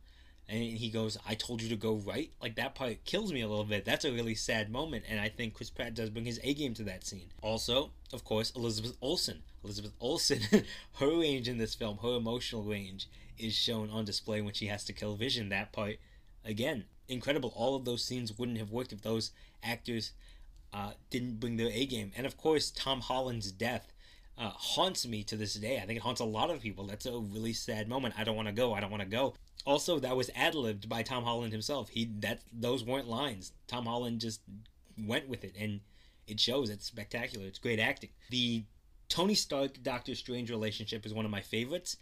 And 0.50 0.62
he 0.62 0.90
goes, 0.90 1.18
I 1.26 1.36
told 1.36 1.62
you 1.62 1.70
to 1.70 1.76
go 1.76 1.96
right. 1.96 2.32
Like 2.42 2.56
that 2.56 2.76
part 2.76 3.06
kills 3.06 3.32
me 3.32 3.42
a 3.42 3.48
little 3.48 3.64
bit. 3.64 3.86
That's 3.86 4.04
a 4.04 4.12
really 4.12 4.36
sad 4.36 4.70
moment. 4.70 5.06
And 5.08 5.20
I 5.20 5.30
think 5.30 5.54
Chris 5.54 5.70
Pratt 5.70 5.94
does 5.94 6.10
bring 6.10 6.26
his 6.26 6.40
A 6.44 6.54
game 6.54 6.74
to 6.74 6.84
that 6.84 7.06
scene. 7.06 7.32
Also, 7.42 7.92
of 8.12 8.26
course, 8.26 8.52
Elizabeth 8.56 8.98
Olsen. 9.02 9.44
Elizabeth 9.64 9.94
Olsen, 10.02 10.42
her 11.00 11.20
range 11.20 11.48
in 11.48 11.58
this 11.58 11.76
film, 11.76 12.00
her 12.02 12.16
emotional 12.16 12.64
range 12.64 13.08
is 13.38 13.54
shown 13.54 13.90
on 13.90 14.06
display 14.06 14.42
when 14.42 14.54
she 14.54 14.68
has 14.68 14.84
to 14.86 14.94
kill 14.94 15.16
Vision. 15.16 15.50
That 15.50 15.72
part, 15.72 15.98
again, 16.44 16.86
incredible. 17.08 17.54
All 17.56 17.76
of 17.76 17.86
those 17.86 18.04
scenes 18.04 18.38
wouldn't 18.38 18.58
have 18.58 18.72
worked 18.72 18.92
if 18.92 19.02
those 19.02 19.32
actors 19.64 20.12
uh, 20.74 20.92
didn't 21.10 21.40
bring 21.40 21.58
their 21.58 21.72
A 21.72 21.86
game. 21.86 22.12
And 22.16 22.26
of 22.26 22.38
course, 22.38 22.72
Tom 22.72 23.02
Holland's 23.02 23.52
death 23.52 23.94
uh, 24.42 24.50
haunts 24.50 25.08
me 25.08 25.24
to 25.24 25.38
this 25.38 25.54
day. 25.54 25.78
I 25.78 25.86
think 25.86 25.98
it 25.98 26.02
haunts 26.02 26.20
a 26.20 26.26
lot 26.26 26.50
of 26.50 26.62
people. 26.62 26.86
That's 26.86 27.06
a 27.06 27.18
really 27.18 27.54
sad 27.54 27.88
moment. 27.88 28.16
I 28.18 28.24
don't 28.24 28.36
want 28.36 28.48
to 28.48 28.54
go. 28.54 28.74
I 28.74 28.80
don't 28.80 28.92
want 28.92 29.04
to 29.04 29.10
go. 29.10 29.36
Also, 29.66 30.00
that 30.00 30.18
was 30.18 30.32
ad 30.36 30.56
libbed 30.56 30.90
by 30.90 31.04
Tom 31.04 31.24
Holland 31.24 31.52
himself. 31.52 31.90
He 31.90 32.06
that 32.20 32.42
those 32.52 32.84
weren't 32.84 33.08
lines. 33.08 33.54
Tom 33.68 33.86
Holland 33.86 34.20
just 34.20 34.42
went 34.98 35.30
with 35.30 35.44
it, 35.44 35.56
and 35.58 35.80
it 36.28 36.40
shows. 36.40 36.70
It's 36.70 36.86
spectacular. 36.86 37.46
It's 37.46 37.60
great 37.60 37.80
acting. 37.80 38.10
The 38.32 38.64
Tony 39.08 39.36
Stark 39.36 39.84
Doctor 39.84 40.16
Strange 40.16 40.50
relationship 40.50 41.06
is 41.06 41.14
one 41.14 41.26
of 41.26 41.32
my 41.32 41.42
favorites 41.42 41.98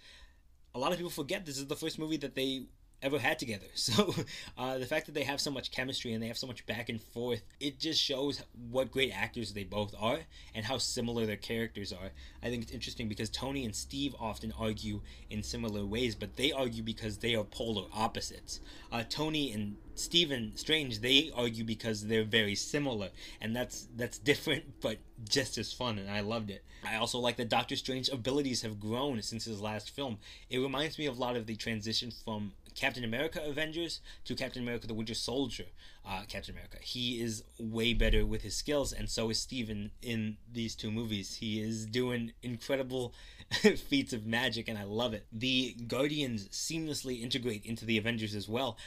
a 0.76 0.80
lot 0.80 0.92
of 0.92 0.98
people 0.98 1.10
forget 1.10 1.46
this 1.46 1.58
is 1.58 1.68
the 1.68 1.76
first 1.76 2.00
movie 2.00 2.18
that 2.18 2.36
they 2.36 2.64
ever 3.02 3.20
had 3.20 3.40
together. 3.40 3.66
So 3.90 4.14
uh, 4.58 4.78
the 4.78 4.86
fact 4.86 5.08
that 5.08 5.16
they 5.16 5.24
have 5.24 5.42
so 5.42 5.50
much 5.50 5.72
chemistry 5.72 6.14
and 6.14 6.22
they 6.22 6.28
have 6.28 6.38
so 6.38 6.46
much 6.46 6.66
back 6.68 6.90
and 6.90 7.02
forth, 7.02 7.42
it 7.60 7.80
just 7.80 8.00
shows 8.00 8.44
what 8.70 8.92
great 8.92 9.12
actors 9.12 9.54
they 9.54 9.64
both 9.64 9.96
are 10.00 10.20
and 10.54 10.66
how 10.66 10.78
similar 10.78 11.26
their 11.26 11.38
characters 11.38 11.92
are. 11.92 12.12
I 12.44 12.50
think 12.50 12.64
it's 12.64 12.72
interesting 12.72 13.08
because 13.08 13.30
Tony 13.30 13.66
and 13.66 13.76
Steve 13.76 14.14
often 14.20 14.54
argue 14.60 15.02
in 15.30 15.42
similar 15.42 15.86
ways, 15.86 16.14
but 16.14 16.36
they 16.36 16.52
argue 16.52 16.84
because 16.84 17.18
they 17.18 17.34
are 17.34 17.44
polar 17.44 17.88
opposites. 17.94 18.60
Uh, 18.92 19.04
Tony 19.10 19.54
and 19.54 19.78
Stephen 19.96 20.52
Strange, 20.56 21.00
they 21.02 21.32
argue 21.36 21.64
because 21.64 22.06
they're 22.08 22.24
very 22.24 22.56
similar, 22.56 23.10
and 23.42 23.56
that's 23.56 23.88
that's 23.96 24.18
different 24.18 24.64
but 24.82 24.98
just 25.28 25.58
as 25.58 25.74
fun, 25.74 25.98
and 25.98 26.10
I 26.10 26.22
loved 26.22 26.50
it. 26.50 26.64
I 26.86 26.96
also 26.96 27.20
like 27.20 27.36
that 27.38 27.50
Doctor 27.50 27.76
Strange's 27.76 28.14
abilities 28.14 28.62
have 28.62 28.80
grown 28.80 29.22
since 29.22 29.44
his 29.46 29.60
last 29.60 29.90
film. 29.90 30.18
It 30.50 30.60
reminds 30.60 30.98
me 30.98 31.08
of 31.08 31.18
a 31.18 31.20
lot 31.20 31.36
of 31.36 31.46
the 31.46 31.56
transition 31.56 32.12
from 32.24 32.54
Captain 32.80 33.04
America 33.04 33.42
Avengers 33.46 34.00
to 34.24 34.34
Captain 34.34 34.64
America 34.64 34.88
the 34.88 34.94
Winter 34.94 35.14
Soldier 35.14 35.66
uh, 36.08 36.22
Captain 36.30 36.56
America. 36.56 36.78
He 36.80 37.22
is 37.22 37.44
way 37.60 37.94
better 37.94 38.26
with 38.26 38.42
his 38.42 38.56
skills, 38.56 38.94
and 38.94 39.10
so 39.10 39.30
is 39.30 39.38
Stephen 39.38 39.92
in 40.02 40.38
these 40.50 40.76
two 40.76 40.90
movies. 40.90 41.36
He 41.36 41.60
is 41.60 41.86
doing 41.86 42.32
incredible 42.42 43.14
feats 43.52 44.14
of 44.14 44.26
magic, 44.26 44.70
and 44.70 44.78
I 44.78 44.84
love 44.84 45.14
it. 45.14 45.28
The 45.30 45.76
Guardians 45.88 46.48
seamlessly 46.50 47.22
integrate 47.22 47.66
into 47.66 47.86
the 47.86 47.98
Avengers 47.98 48.34
as 48.34 48.48
well. 48.48 48.78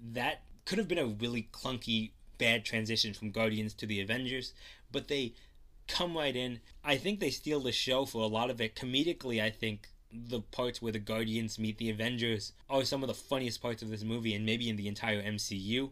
That 0.00 0.42
could 0.64 0.78
have 0.78 0.86
been 0.86 0.98
a 0.98 1.06
really 1.06 1.48
clunky, 1.50 2.12
bad 2.38 2.64
transition 2.64 3.14
from 3.14 3.32
Guardians 3.32 3.74
to 3.74 3.86
the 3.86 4.00
Avengers, 4.00 4.54
but 4.92 5.08
they 5.08 5.34
come 5.88 6.16
right 6.16 6.36
in. 6.36 6.60
I 6.84 6.96
think 6.98 7.18
they 7.18 7.30
steal 7.30 7.58
the 7.58 7.72
show 7.72 8.04
for 8.04 8.22
a 8.22 8.28
lot 8.28 8.48
of 8.50 8.60
it. 8.60 8.76
Comedically, 8.76 9.42
I 9.42 9.50
think 9.50 9.88
the 10.14 10.40
parts 10.40 10.80
where 10.80 10.92
the 10.92 10.98
Guardians 10.98 11.58
meet 11.58 11.78
the 11.78 11.90
Avengers 11.90 12.52
are 12.70 12.84
some 12.84 13.02
of 13.02 13.08
the 13.08 13.14
funniest 13.14 13.60
parts 13.60 13.82
of 13.82 13.90
this 13.90 14.04
movie 14.04 14.34
and 14.34 14.46
maybe 14.46 14.68
in 14.68 14.76
the 14.76 14.88
entire 14.88 15.22
MCU. 15.22 15.90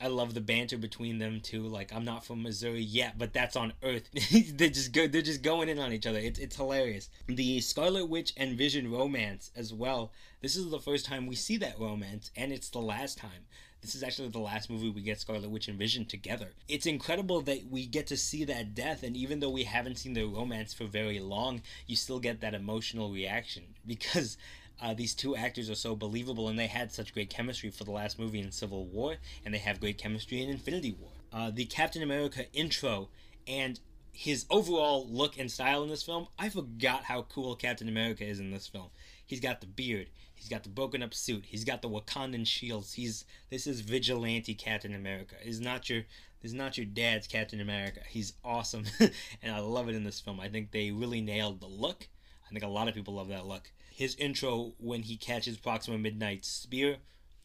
I 0.00 0.08
love 0.08 0.34
the 0.34 0.40
banter 0.40 0.76
between 0.76 1.18
them 1.18 1.40
too. 1.40 1.62
Like 1.62 1.92
I'm 1.92 2.04
not 2.04 2.24
from 2.24 2.42
Missouri 2.42 2.82
yet, 2.82 3.16
but 3.16 3.32
that's 3.32 3.54
on 3.54 3.74
Earth. 3.82 4.10
they 4.12 4.68
just 4.68 4.92
go. 4.92 5.06
They're 5.06 5.22
just 5.22 5.42
going 5.42 5.68
in 5.68 5.78
on 5.78 5.92
each 5.92 6.06
other. 6.06 6.18
It's 6.18 6.38
it's 6.38 6.56
hilarious. 6.56 7.08
The 7.28 7.60
Scarlet 7.60 8.06
Witch 8.06 8.32
and 8.36 8.58
Vision 8.58 8.90
romance 8.90 9.52
as 9.54 9.72
well. 9.72 10.10
This 10.42 10.56
is 10.56 10.70
the 10.70 10.80
first 10.80 11.06
time 11.06 11.26
we 11.26 11.36
see 11.36 11.56
that 11.58 11.78
romance, 11.78 12.32
and 12.36 12.52
it's 12.52 12.70
the 12.70 12.80
last 12.80 13.18
time. 13.18 13.46
This 13.84 13.94
is 13.94 14.02
actually 14.02 14.28
the 14.28 14.38
last 14.38 14.70
movie 14.70 14.88
we 14.88 15.02
get 15.02 15.20
Scarlet 15.20 15.50
Witch 15.50 15.68
and 15.68 15.78
Vision 15.78 16.06
together. 16.06 16.52
It's 16.68 16.86
incredible 16.86 17.42
that 17.42 17.70
we 17.70 17.84
get 17.84 18.06
to 18.06 18.16
see 18.16 18.42
that 18.46 18.74
death, 18.74 19.02
and 19.02 19.14
even 19.14 19.40
though 19.40 19.50
we 19.50 19.64
haven't 19.64 19.98
seen 19.98 20.14
their 20.14 20.26
romance 20.26 20.72
for 20.72 20.86
very 20.86 21.20
long, 21.20 21.60
you 21.86 21.94
still 21.94 22.18
get 22.18 22.40
that 22.40 22.54
emotional 22.54 23.12
reaction 23.12 23.64
because 23.86 24.38
uh, 24.80 24.94
these 24.94 25.14
two 25.14 25.36
actors 25.36 25.68
are 25.68 25.74
so 25.74 25.94
believable 25.94 26.48
and 26.48 26.58
they 26.58 26.66
had 26.66 26.92
such 26.92 27.12
great 27.12 27.28
chemistry 27.28 27.70
for 27.70 27.84
the 27.84 27.90
last 27.90 28.18
movie 28.18 28.40
in 28.40 28.50
Civil 28.50 28.86
War, 28.86 29.16
and 29.44 29.52
they 29.52 29.58
have 29.58 29.80
great 29.80 29.98
chemistry 29.98 30.42
in 30.42 30.48
Infinity 30.48 30.96
War. 30.98 31.10
Uh, 31.30 31.50
the 31.50 31.66
Captain 31.66 32.02
America 32.02 32.46
intro 32.54 33.10
and 33.46 33.80
his 34.12 34.46
overall 34.48 35.06
look 35.10 35.38
and 35.38 35.50
style 35.50 35.82
in 35.82 35.90
this 35.90 36.02
film, 36.02 36.28
I 36.38 36.48
forgot 36.48 37.04
how 37.04 37.22
cool 37.22 37.54
Captain 37.54 37.88
America 37.88 38.24
is 38.24 38.40
in 38.40 38.50
this 38.50 38.66
film. 38.66 38.88
He's 39.26 39.40
got 39.40 39.60
the 39.60 39.66
beard, 39.66 40.08
he's 40.34 40.48
got 40.48 40.62
the 40.62 40.68
broken 40.68 41.02
up 41.02 41.14
suit, 41.14 41.44
he's 41.46 41.64
got 41.64 41.82
the 41.82 41.88
Wakandan 41.88 42.46
shields. 42.46 42.94
He's 42.94 43.24
this 43.50 43.66
is 43.66 43.80
vigilante 43.80 44.54
Captain 44.54 44.94
America. 44.94 45.36
Is 45.44 45.60
not 45.60 45.88
your 45.88 46.02
this 46.42 46.50
is 46.50 46.54
not 46.54 46.76
your 46.76 46.86
dad's 46.86 47.26
Captain 47.26 47.60
America. 47.60 48.00
He's 48.06 48.34
awesome, 48.44 48.84
and 49.00 49.54
I 49.54 49.60
love 49.60 49.88
it 49.88 49.94
in 49.94 50.04
this 50.04 50.20
film. 50.20 50.40
I 50.40 50.48
think 50.48 50.70
they 50.70 50.90
really 50.90 51.20
nailed 51.20 51.60
the 51.60 51.66
look. 51.66 52.08
I 52.44 52.52
think 52.52 52.64
a 52.64 52.68
lot 52.68 52.88
of 52.88 52.94
people 52.94 53.14
love 53.14 53.28
that 53.28 53.46
look. 53.46 53.72
His 53.90 54.14
intro 54.16 54.74
when 54.78 55.02
he 55.02 55.16
catches 55.16 55.56
Proxima 55.56 55.98
Midnight's 55.98 56.48
spear 56.48 56.96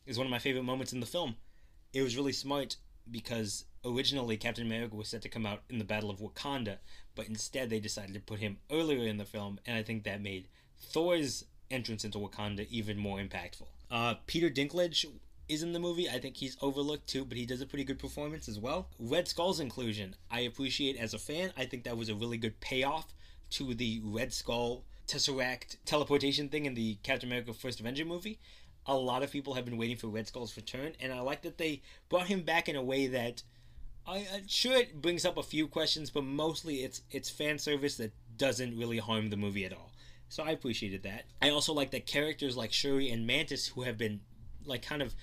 is 0.06 0.18
one 0.18 0.28
of 0.28 0.32
my 0.32 0.40
favorite 0.40 0.64
moments 0.64 0.92
in 0.92 1.00
the 1.00 1.06
film. 1.06 1.36
It 1.94 2.02
was 2.02 2.18
really 2.18 2.34
smart 2.34 2.76
because 3.10 3.66
originally 3.86 4.38
Captain 4.38 4.66
America 4.66 4.96
was 4.96 5.08
set 5.08 5.22
to 5.22 5.30
come 5.30 5.46
out 5.46 5.62
in 5.70 5.78
the 5.78 5.86
Battle 5.86 6.10
of 6.10 6.20
Wakanda, 6.20 6.78
but 7.16 7.28
instead 7.28 7.70
they 7.70 7.80
decided 7.80 8.14
to 8.14 8.20
put 8.20 8.40
him 8.40 8.58
earlier 8.72 9.08
in 9.08 9.18
the 9.18 9.26
film, 9.26 9.60
and 9.66 9.78
I 9.78 9.84
think 9.84 10.04
that 10.04 10.22
made 10.22 10.48
Thor's 10.78 11.46
entrance 11.72 12.04
into 12.04 12.18
Wakanda 12.18 12.68
even 12.70 12.98
more 12.98 13.20
impactful. 13.20 13.68
Uh, 13.92 14.16
Peter 14.28 14.50
Dinklage 14.50 15.06
is 15.48 15.64
in 15.64 15.74
the 15.74 15.80
movie. 15.80 16.08
I 16.08 16.20
think 16.20 16.38
he's 16.38 16.58
overlooked 16.62 17.08
too, 17.08 17.26
but 17.26 17.38
he 17.38 17.46
does 17.46 17.62
a 17.62 17.66
pretty 17.66 17.84
good 17.84 18.00
performance 18.00 18.48
as 18.48 18.60
well. 18.60 18.88
Red 19.00 19.28
Skull's 19.28 19.60
inclusion, 19.60 20.16
I 20.30 20.42
appreciate 20.42 20.96
as 20.96 21.14
a 21.14 21.20
fan. 21.20 21.52
I 21.58 21.66
think 21.66 21.84
that 21.84 21.98
was 21.98 22.10
a 22.10 22.16
really 22.16 22.38
good 22.38 22.60
payoff 22.60 23.14
to 23.52 23.74
the 23.74 24.02
Red 24.04 24.32
Skull 24.32 24.84
Tesseract 25.08 25.78
teleportation 25.86 26.50
thing 26.50 26.66
in 26.66 26.76
the 26.76 26.98
Captain 27.02 27.28
America 27.28 27.52
First 27.54 27.80
Avenger 27.80 28.06
movie. 28.06 28.40
A 28.86 28.96
lot 28.96 29.24
of 29.24 29.32
people 29.32 29.56
have 29.56 29.66
been 29.66 29.78
waiting 29.78 29.98
for 29.98 30.08
Red 30.08 30.28
Skull's 30.28 30.56
return, 30.56 30.94
and 31.00 31.12
I 31.12 31.20
like 31.22 31.42
that 31.42 31.58
they 31.58 31.82
brought 32.10 32.28
him 32.28 32.42
back 32.42 32.70
in 32.70 32.76
a 32.76 32.84
way 32.84 33.08
that 33.08 33.42
I, 34.08 34.28
I'm 34.34 34.48
sure 34.48 34.78
it 34.78 35.02
brings 35.02 35.26
up 35.26 35.38
a 35.38 35.44
few 35.44 35.68
questions, 35.68 36.10
but 36.10 36.24
mostly 36.24 36.78
it's 36.84 37.02
it's 37.12 37.30
fan 37.30 37.58
service 37.60 37.98
that 37.98 38.12
doesn't 38.38 38.78
really 38.78 38.98
harm 39.00 39.30
the 39.30 39.38
movie 39.38 39.66
at 39.66 39.74
all. 39.74 39.92
So 40.30 40.44
I 40.44 40.52
appreciated 40.52 41.04
that. 41.04 41.26
I 41.42 41.50
also 41.50 41.74
like 41.74 41.92
that 41.92 42.06
characters 42.06 42.56
like 42.56 42.72
Shuri 42.72 43.10
and 43.10 43.26
Mantis, 43.26 43.68
who 43.68 43.82
have 43.82 43.98
been 43.98 44.22
like 44.66 44.84
kind 44.84 45.02
of 45.02 45.16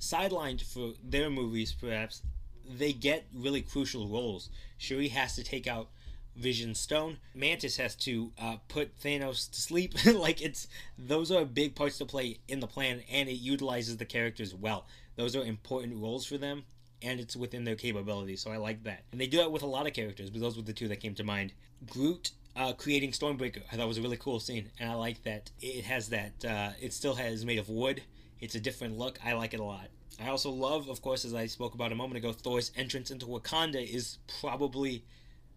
sidelined 0.00 0.62
for 0.62 0.92
their 1.02 1.30
movies, 1.30 1.72
perhaps, 1.72 2.22
they 2.66 2.92
get 2.92 3.26
really 3.34 3.60
crucial 3.60 4.08
roles. 4.08 4.48
Shuri 4.78 5.08
has 5.08 5.36
to 5.36 5.44
take 5.44 5.66
out 5.66 5.88
Vision 6.34 6.74
Stone. 6.74 7.18
Mantis 7.34 7.76
has 7.76 7.94
to 7.96 8.32
uh, 8.40 8.56
put 8.68 8.98
Thanos 8.98 9.50
to 9.50 9.60
sleep. 9.60 9.94
like 10.14 10.40
it's 10.40 10.66
those 10.98 11.30
are 11.30 11.44
big 11.44 11.74
parts 11.74 11.98
to 11.98 12.06
play 12.06 12.38
in 12.48 12.60
the 12.60 12.66
plan, 12.66 13.02
and 13.10 13.28
it 13.28 13.34
utilizes 13.34 13.98
the 13.98 14.04
characters 14.04 14.54
well. 14.54 14.86
Those 15.16 15.36
are 15.36 15.44
important 15.44 16.00
roles 16.02 16.26
for 16.26 16.38
them, 16.38 16.64
and 17.02 17.20
it's 17.20 17.36
within 17.36 17.64
their 17.64 17.76
capabilities. 17.76 18.40
So 18.40 18.50
I 18.50 18.56
like 18.56 18.82
that. 18.84 19.04
And 19.12 19.20
they 19.20 19.26
do 19.26 19.36
that 19.36 19.52
with 19.52 19.62
a 19.62 19.66
lot 19.66 19.86
of 19.86 19.92
characters, 19.92 20.30
but 20.30 20.40
those 20.40 20.56
were 20.56 20.62
the 20.62 20.72
two 20.72 20.88
that 20.88 21.00
came 21.00 21.14
to 21.14 21.24
mind. 21.24 21.52
Groot 21.86 22.30
uh, 22.56 22.72
creating 22.72 23.10
Stormbreaker, 23.10 23.62
I 23.72 23.76
thought 23.76 23.88
was 23.88 23.98
a 23.98 24.02
really 24.02 24.16
cool 24.16 24.40
scene, 24.40 24.70
and 24.78 24.90
I 24.90 24.94
like 24.94 25.22
that 25.24 25.50
it 25.60 25.84
has 25.84 26.08
that. 26.10 26.44
Uh, 26.44 26.70
it 26.80 26.92
still 26.92 27.14
has 27.14 27.44
made 27.44 27.58
of 27.58 27.68
wood. 27.68 28.02
It's 28.40 28.54
a 28.54 28.60
different 28.60 28.98
look. 28.98 29.18
I 29.24 29.32
like 29.32 29.54
it 29.54 29.60
a 29.60 29.64
lot. 29.64 29.88
I 30.22 30.28
also 30.28 30.50
love, 30.50 30.88
of 30.88 31.02
course, 31.02 31.24
as 31.24 31.34
I 31.34 31.46
spoke 31.46 31.74
about 31.74 31.90
a 31.90 31.96
moment 31.96 32.18
ago, 32.18 32.32
Thor's 32.32 32.70
entrance 32.76 33.10
into 33.10 33.26
Wakanda 33.26 33.82
is 33.82 34.18
probably 34.40 35.04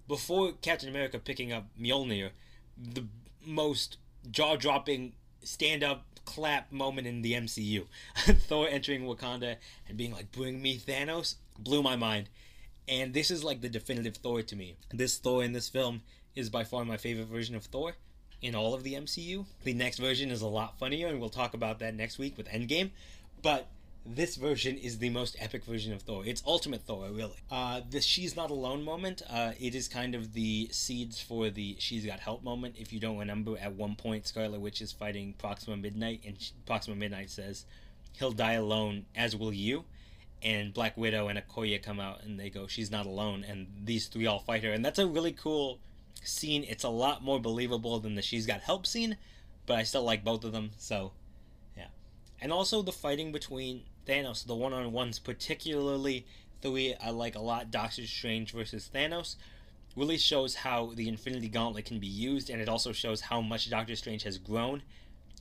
before 0.08 0.54
Captain 0.62 0.90
America 0.90 1.20
picking 1.20 1.52
up 1.52 1.68
Mjolnir, 1.80 2.32
the 2.76 3.06
most 3.46 3.98
jaw-dropping 4.32 5.14
stand-up 5.44 6.06
clap 6.26 6.72
moment 6.72 7.08
in 7.08 7.22
the 7.22 7.34
MCU. 7.34 7.86
Thor 8.16 8.68
entering 8.68 9.04
Wakanda 9.04 9.58
and 9.88 9.98
being 9.98 10.12
like, 10.12 10.32
"Bring 10.32 10.62
me 10.62 10.78
Thanos," 10.78 11.36
blew 11.60 11.84
my 11.84 11.96
mind. 11.96 12.30
And 12.88 13.14
this 13.14 13.30
is 13.30 13.44
like 13.44 13.62
the 13.62 13.70
definitive 13.70 14.18
Thor 14.18 14.42
to 14.42 14.56
me. 14.56 14.78
This 14.92 15.18
Thor 15.18 15.44
in 15.44 15.54
this 15.54 15.70
film 15.70 16.02
is 16.38 16.50
by 16.50 16.64
far 16.64 16.86
my 16.86 16.98
favorite 16.98 17.28
version 17.28 17.56
of 17.56 17.64
Thor 17.64 17.96
in 18.42 18.56
all 18.56 18.74
of 18.74 18.84
the 18.84 18.94
MCU. 18.94 19.46
The 19.64 19.74
next 19.74 19.98
version 19.98 20.30
is 20.30 20.42
a 20.42 20.48
lot 20.48 20.78
funnier, 20.78 21.08
and 21.08 21.20
we'll 21.20 21.30
talk 21.30 21.54
about 21.54 21.80
that 21.80 21.96
next 21.96 22.20
week 22.20 22.38
with 22.38 22.48
Endgame. 22.48 22.92
But 23.42 23.68
this 24.06 24.36
version 24.36 24.78
is 24.78 25.00
the 25.00 25.10
most 25.10 25.36
epic 25.40 25.66
version 25.66 25.94
of 25.94 26.02
Thor. 26.04 26.24
It's 26.26 26.44
Ultimate 26.46 26.82
Thor, 26.84 27.10
really. 27.12 27.36
Uh, 27.52 27.82
the 27.90 28.00
She's 28.00 28.36
Not 28.36 28.52
Alone 28.52 28.84
moment, 28.84 29.22
uh, 29.30 29.52
it 29.60 29.76
is 29.76 29.88
kind 29.88 30.16
of 30.16 30.34
the 30.34 30.70
seeds 30.72 31.20
for 31.20 31.50
the 31.50 31.76
She's 31.80 32.06
Got 32.06 32.20
Help 32.20 32.44
moment. 32.44 32.76
If 32.78 32.94
you 32.94 33.00
don't 33.00 33.18
remember, 33.18 33.58
at 33.58 33.74
one 33.74 33.96
point, 33.96 34.28
Scarlet 34.28 34.62
Witch 34.62 34.82
is 34.82 34.92
fighting 34.92 35.34
Proxima 35.38 35.76
Midnight, 35.76 36.22
and 36.26 36.38
Proxima 36.66 36.96
Midnight 36.96 37.30
says, 37.30 37.66
He'll 38.14 38.32
die 38.32 38.54
alone, 38.54 39.06
as 39.16 39.36
will 39.36 39.54
you. 39.54 39.86
And 40.42 40.74
Black 40.74 40.96
Widow 40.96 41.28
and 41.28 41.40
Okoye 41.40 41.82
come 41.82 42.00
out 42.00 42.24
and 42.24 42.40
they 42.40 42.50
go, 42.50 42.68
She's 42.68 42.92
not 42.92 43.08
alone. 43.08 43.44
And 43.48 43.68
these 43.84 44.06
three 44.08 44.28
all 44.28 44.40
fight 44.40 44.64
her. 44.64 44.72
And 44.72 44.86
that's 44.86 45.00
a 45.00 45.08
really 45.08 45.32
cool 45.32 45.80
scene. 46.28 46.66
It's 46.68 46.84
a 46.84 46.90
lot 46.90 47.24
more 47.24 47.40
believable 47.40 48.00
than 48.00 48.16
the 48.16 48.22
She's 48.22 48.46
Got 48.46 48.62
Help 48.62 48.86
scene, 48.86 49.18
but 49.66 49.78
I 49.78 49.84
still 49.84 50.04
like 50.04 50.24
both 50.24 50.44
of 50.44 50.52
them, 50.52 50.72
so 50.78 51.12
yeah. 51.76 51.88
And 52.42 52.52
also 52.52 52.82
the 52.82 52.92
fighting 52.92 53.32
between 53.32 53.84
Thanos, 54.06 54.46
the 54.46 54.56
one 54.56 54.74
on 54.74 54.92
ones, 54.92 55.20
particularly 55.20 56.26
three, 56.62 56.96
I 57.02 57.10
like 57.10 57.36
a 57.36 57.40
lot. 57.40 57.72
Doctor 57.72 58.06
Strange 58.08 58.52
versus 58.52 58.90
Thanos 58.94 59.36
really 59.96 60.18
shows 60.18 60.56
how 60.56 60.92
the 60.96 61.08
Infinity 61.08 61.50
Gauntlet 61.50 61.86
can 61.86 62.00
be 62.00 62.08
used, 62.08 62.50
and 62.50 62.62
it 62.62 62.70
also 62.70 62.92
shows 62.92 63.22
how 63.22 63.42
much 63.42 63.70
Doctor 63.70 63.96
Strange 63.96 64.24
has 64.24 64.38
grown 64.38 64.84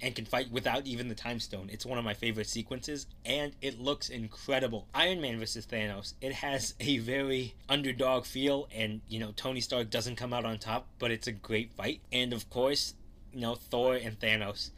and 0.03 0.15
can 0.15 0.25
fight 0.25 0.51
without 0.51 0.87
even 0.87 1.09
the 1.09 1.15
time 1.15 1.41
stone. 1.41 1.69
It's 1.73 1.87
one 1.87 1.99
of 1.99 2.05
my 2.05 2.15
favorite 2.15 2.49
sequences 2.49 3.07
and 3.25 3.53
it 3.63 3.81
looks 3.81 4.09
incredible. 4.09 4.89
Iron 4.95 5.21
Man 5.21 5.39
versus 5.39 5.67
Thanos, 5.67 6.15
it 6.21 6.33
has 6.35 6.75
a 6.81 6.99
very 6.99 7.55
underdog 7.69 8.25
feel 8.25 8.69
and 8.75 9.01
you 9.09 9.19
know 9.19 9.33
Tony 9.37 9.61
Stark 9.61 9.91
doesn't 9.91 10.17
come 10.17 10.33
out 10.33 10.45
on 10.45 10.59
top, 10.59 10.87
but 10.99 11.11
it's 11.11 11.27
a 11.27 11.33
great 11.33 11.73
fight. 11.73 12.01
And 12.13 12.33
of 12.33 12.49
course, 12.51 12.95
you 13.33 13.41
know 13.41 13.55
Thor 13.55 13.95
and 13.95 14.19
Thanos. 14.19 14.71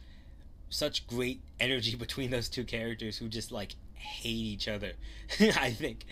Such 0.71 1.07
great 1.07 1.41
energy 1.59 1.97
between 1.97 2.31
those 2.31 2.49
two 2.49 2.65
characters 2.65 3.19
who 3.19 3.29
just 3.29 3.51
like 3.51 3.75
hate 3.95 4.29
each 4.29 4.69
other. 4.69 4.93
I 5.41 5.71
think 5.71 6.05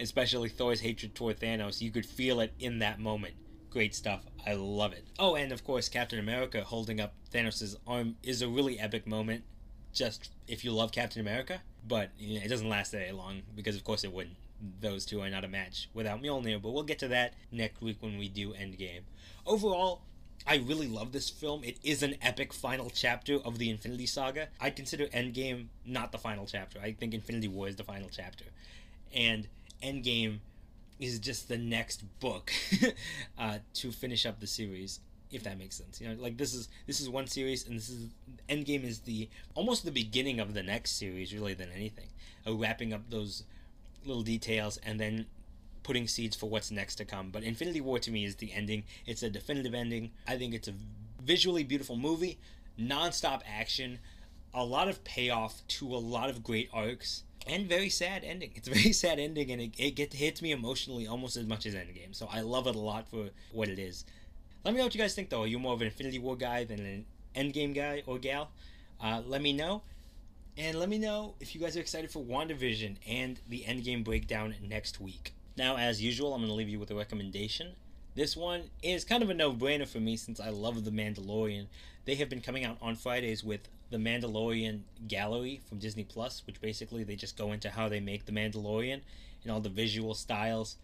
especially 0.00 0.48
Thor's 0.48 0.80
hatred 0.80 1.14
toward 1.14 1.38
Thanos, 1.38 1.80
you 1.80 1.90
could 1.90 2.06
feel 2.06 2.40
it 2.40 2.52
in 2.58 2.78
that 2.78 2.98
moment. 2.98 3.34
Great 3.70 3.94
stuff. 3.94 4.22
I 4.46 4.54
love 4.54 4.92
it. 4.92 5.04
Oh, 5.18 5.36
and 5.36 5.52
of 5.52 5.64
course, 5.64 5.88
Captain 5.88 6.18
America 6.18 6.62
holding 6.64 7.00
up 7.00 7.14
Thanos' 7.32 7.76
arm 7.86 8.16
is 8.22 8.42
a 8.42 8.48
really 8.48 8.78
epic 8.80 9.06
moment. 9.06 9.44
Just 9.94 10.30
if 10.48 10.64
you 10.64 10.72
love 10.72 10.92
Captain 10.92 11.20
America, 11.20 11.60
but 11.86 12.10
you 12.18 12.38
know, 12.38 12.44
it 12.44 12.48
doesn't 12.48 12.68
last 12.68 12.92
very 12.92 13.12
long 13.12 13.42
because, 13.54 13.76
of 13.76 13.84
course, 13.84 14.04
it 14.04 14.12
wouldn't. 14.12 14.36
Those 14.80 15.06
two 15.06 15.20
are 15.20 15.30
not 15.30 15.44
a 15.44 15.48
match 15.48 15.88
without 15.94 16.22
Mjolnir, 16.22 16.60
but 16.60 16.70
we'll 16.70 16.82
get 16.82 16.98
to 17.00 17.08
that 17.08 17.34
next 17.50 17.80
week 17.80 17.96
when 18.00 18.18
we 18.18 18.28
do 18.28 18.52
Endgame. 18.52 19.02
Overall, 19.46 20.02
I 20.46 20.56
really 20.56 20.88
love 20.88 21.12
this 21.12 21.30
film. 21.30 21.64
It 21.64 21.78
is 21.82 22.02
an 22.02 22.16
epic 22.22 22.52
final 22.52 22.90
chapter 22.90 23.36
of 23.36 23.58
the 23.58 23.70
Infinity 23.70 24.06
Saga. 24.06 24.48
I 24.60 24.70
consider 24.70 25.06
Endgame 25.06 25.66
not 25.86 26.12
the 26.12 26.18
final 26.18 26.46
chapter. 26.46 26.80
I 26.80 26.92
think 26.92 27.14
Infinity 27.14 27.48
War 27.48 27.68
is 27.68 27.76
the 27.76 27.84
final 27.84 28.08
chapter. 28.10 28.46
And 29.14 29.48
Endgame 29.82 30.38
is 31.00 31.18
just 31.18 31.48
the 31.48 31.58
next 31.58 32.04
book 32.20 32.52
uh, 33.38 33.58
to 33.74 33.90
finish 33.90 34.26
up 34.26 34.40
the 34.40 34.46
series 34.46 35.00
if 35.32 35.44
that 35.44 35.56
makes 35.56 35.76
sense. 35.76 36.00
You 36.00 36.08
know 36.08 36.20
like 36.20 36.36
this 36.36 36.54
is 36.54 36.68
this 36.86 37.00
is 37.00 37.08
one 37.08 37.26
series 37.26 37.66
and 37.66 37.76
this 37.76 37.88
is 37.88 38.08
endgame 38.48 38.84
is 38.84 39.00
the 39.00 39.28
almost 39.54 39.84
the 39.84 39.92
beginning 39.92 40.40
of 40.40 40.54
the 40.54 40.62
next 40.62 40.98
series 40.98 41.32
really 41.32 41.54
than 41.54 41.70
anything. 41.70 42.08
Uh, 42.46 42.54
wrapping 42.54 42.92
up 42.92 43.02
those 43.10 43.44
little 44.04 44.22
details 44.22 44.78
and 44.84 44.98
then 44.98 45.26
putting 45.82 46.08
seeds 46.08 46.36
for 46.36 46.48
what's 46.48 46.70
next 46.70 46.96
to 46.96 47.04
come. 47.04 47.30
But 47.30 47.44
infinity 47.44 47.80
war 47.80 47.98
to 48.00 48.10
me 48.10 48.24
is 48.24 48.36
the 48.36 48.52
ending. 48.52 48.84
It's 49.06 49.22
a 49.22 49.30
definitive 49.30 49.74
ending. 49.74 50.10
I 50.26 50.36
think 50.36 50.52
it's 50.52 50.68
a 50.68 50.74
visually 51.22 51.62
beautiful 51.62 51.96
movie 51.96 52.38
non-stop 52.80 53.42
action 53.46 53.98
a 54.54 54.64
lot 54.64 54.88
of 54.88 55.04
payoff 55.04 55.62
to 55.68 55.94
a 55.94 55.98
lot 55.98 56.30
of 56.30 56.42
great 56.42 56.68
arcs 56.72 57.22
and 57.46 57.66
very 57.66 57.88
sad 57.88 58.24
ending. 58.24 58.52
It's 58.54 58.68
a 58.68 58.72
very 58.72 58.92
sad 59.04 59.18
ending, 59.18 59.50
and 59.50 59.60
it, 59.60 59.72
it 59.78 59.90
get, 59.92 60.12
hits 60.12 60.42
me 60.42 60.52
emotionally 60.52 61.06
almost 61.06 61.36
as 61.36 61.46
much 61.46 61.66
as 61.66 61.74
Endgame. 61.74 62.14
So 62.14 62.28
I 62.30 62.40
love 62.40 62.66
it 62.66 62.74
a 62.74 62.78
lot 62.78 63.08
for 63.08 63.30
what 63.52 63.68
it 63.68 63.78
is. 63.78 64.04
Let 64.64 64.72
me 64.72 64.78
know 64.78 64.84
what 64.84 64.94
you 64.94 65.00
guys 65.00 65.14
think, 65.14 65.30
though. 65.30 65.42
Are 65.42 65.46
you 65.46 65.58
more 65.58 65.72
of 65.72 65.80
an 65.80 65.86
Infinity 65.86 66.18
War 66.18 66.36
guy 66.36 66.64
than 66.64 66.80
an 66.80 67.06
Endgame 67.34 67.74
guy 67.74 68.02
or 68.06 68.18
gal? 68.18 68.50
Uh, 69.00 69.22
let 69.26 69.40
me 69.40 69.52
know. 69.52 69.82
And 70.58 70.78
let 70.78 70.88
me 70.88 70.98
know 70.98 71.34
if 71.40 71.54
you 71.54 71.60
guys 71.60 71.76
are 71.76 71.80
excited 71.80 72.10
for 72.10 72.22
WandaVision 72.22 72.96
and 73.06 73.40
the 73.48 73.64
Endgame 73.66 74.04
breakdown 74.04 74.54
next 74.68 75.00
week. 75.00 75.32
Now, 75.56 75.76
as 75.76 76.02
usual, 76.02 76.34
I'm 76.34 76.40
going 76.40 76.50
to 76.50 76.54
leave 76.54 76.68
you 76.68 76.78
with 76.78 76.90
a 76.90 76.94
recommendation. 76.94 77.76
This 78.14 78.36
one 78.36 78.64
is 78.82 79.04
kind 79.04 79.22
of 79.22 79.30
a 79.30 79.34
no 79.34 79.52
brainer 79.52 79.88
for 79.88 80.00
me 80.00 80.16
since 80.16 80.40
I 80.40 80.50
love 80.50 80.84
The 80.84 80.90
Mandalorian. 80.90 81.66
They 82.04 82.16
have 82.16 82.28
been 82.28 82.40
coming 82.40 82.64
out 82.64 82.76
on 82.82 82.96
Fridays 82.96 83.44
with 83.44 83.68
the 83.90 83.98
Mandalorian 83.98 84.80
Gallery 85.08 85.60
from 85.68 85.78
Disney 85.78 86.04
Plus, 86.04 86.42
which 86.46 86.60
basically 86.60 87.04
they 87.04 87.16
just 87.16 87.36
go 87.36 87.52
into 87.52 87.70
how 87.70 87.88
they 87.88 88.00
make 88.00 88.24
the 88.26 88.32
Mandalorian 88.32 89.00
and 89.42 89.52
all 89.52 89.60
the 89.60 89.68
visual 89.68 90.14
styles, 90.14 90.76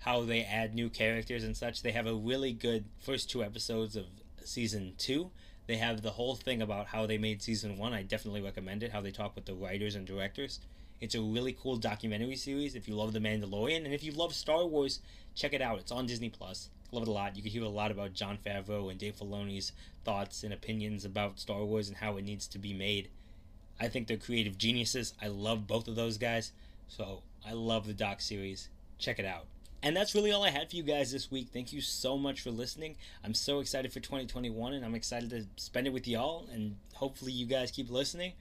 how 0.00 0.22
they 0.22 0.42
add 0.42 0.74
new 0.74 0.88
characters 0.88 1.44
and 1.44 1.56
such. 1.56 1.82
They 1.82 1.92
have 1.92 2.06
a 2.06 2.14
really 2.14 2.52
good 2.52 2.84
first 2.98 3.30
two 3.30 3.44
episodes 3.44 3.96
of 3.96 4.06
season 4.44 4.94
two. 4.98 5.30
They 5.66 5.76
have 5.76 6.02
the 6.02 6.10
whole 6.12 6.34
thing 6.34 6.60
about 6.60 6.88
how 6.88 7.06
they 7.06 7.18
made 7.18 7.42
season 7.42 7.78
one. 7.78 7.92
I 7.92 8.02
definitely 8.02 8.42
recommend 8.42 8.82
it. 8.82 8.92
How 8.92 9.00
they 9.00 9.10
talk 9.10 9.34
with 9.34 9.46
the 9.46 9.54
writers 9.54 9.94
and 9.94 10.06
directors. 10.06 10.60
It's 11.04 11.14
a 11.14 11.20
really 11.20 11.52
cool 11.52 11.76
documentary 11.76 12.34
series 12.34 12.74
if 12.74 12.88
you 12.88 12.94
love 12.94 13.12
The 13.12 13.18
Mandalorian. 13.18 13.84
And 13.84 13.92
if 13.92 14.02
you 14.02 14.10
love 14.12 14.34
Star 14.34 14.64
Wars, 14.64 15.00
check 15.34 15.52
it 15.52 15.60
out. 15.60 15.78
It's 15.78 15.92
on 15.92 16.06
Disney 16.06 16.30
Plus. 16.30 16.70
Love 16.92 17.02
it 17.02 17.08
a 17.10 17.12
lot. 17.12 17.36
You 17.36 17.42
can 17.42 17.50
hear 17.50 17.62
a 17.62 17.68
lot 17.68 17.90
about 17.90 18.14
Jon 18.14 18.38
Favreau 18.38 18.90
and 18.90 18.98
Dave 18.98 19.16
Filoni's 19.16 19.72
thoughts 20.02 20.42
and 20.42 20.50
opinions 20.50 21.04
about 21.04 21.38
Star 21.38 21.62
Wars 21.62 21.88
and 21.88 21.98
how 21.98 22.16
it 22.16 22.24
needs 22.24 22.46
to 22.48 22.58
be 22.58 22.72
made. 22.72 23.10
I 23.78 23.88
think 23.88 24.06
they're 24.06 24.16
creative 24.16 24.56
geniuses. 24.56 25.12
I 25.20 25.26
love 25.26 25.66
both 25.66 25.88
of 25.88 25.94
those 25.94 26.16
guys. 26.16 26.52
So 26.88 27.20
I 27.46 27.52
love 27.52 27.86
the 27.86 27.92
doc 27.92 28.22
series. 28.22 28.70
Check 28.98 29.18
it 29.18 29.26
out. 29.26 29.44
And 29.82 29.94
that's 29.94 30.14
really 30.14 30.32
all 30.32 30.42
I 30.42 30.48
had 30.48 30.70
for 30.70 30.76
you 30.76 30.82
guys 30.82 31.12
this 31.12 31.30
week. 31.30 31.48
Thank 31.52 31.70
you 31.70 31.82
so 31.82 32.16
much 32.16 32.40
for 32.40 32.50
listening. 32.50 32.96
I'm 33.22 33.34
so 33.34 33.60
excited 33.60 33.92
for 33.92 34.00
2021 34.00 34.72
and 34.72 34.86
I'm 34.86 34.94
excited 34.94 35.28
to 35.28 35.44
spend 35.62 35.86
it 35.86 35.92
with 35.92 36.08
y'all 36.08 36.48
and 36.50 36.76
hopefully 36.94 37.32
you 37.32 37.44
guys 37.44 37.70
keep 37.70 37.90
listening. 37.90 38.32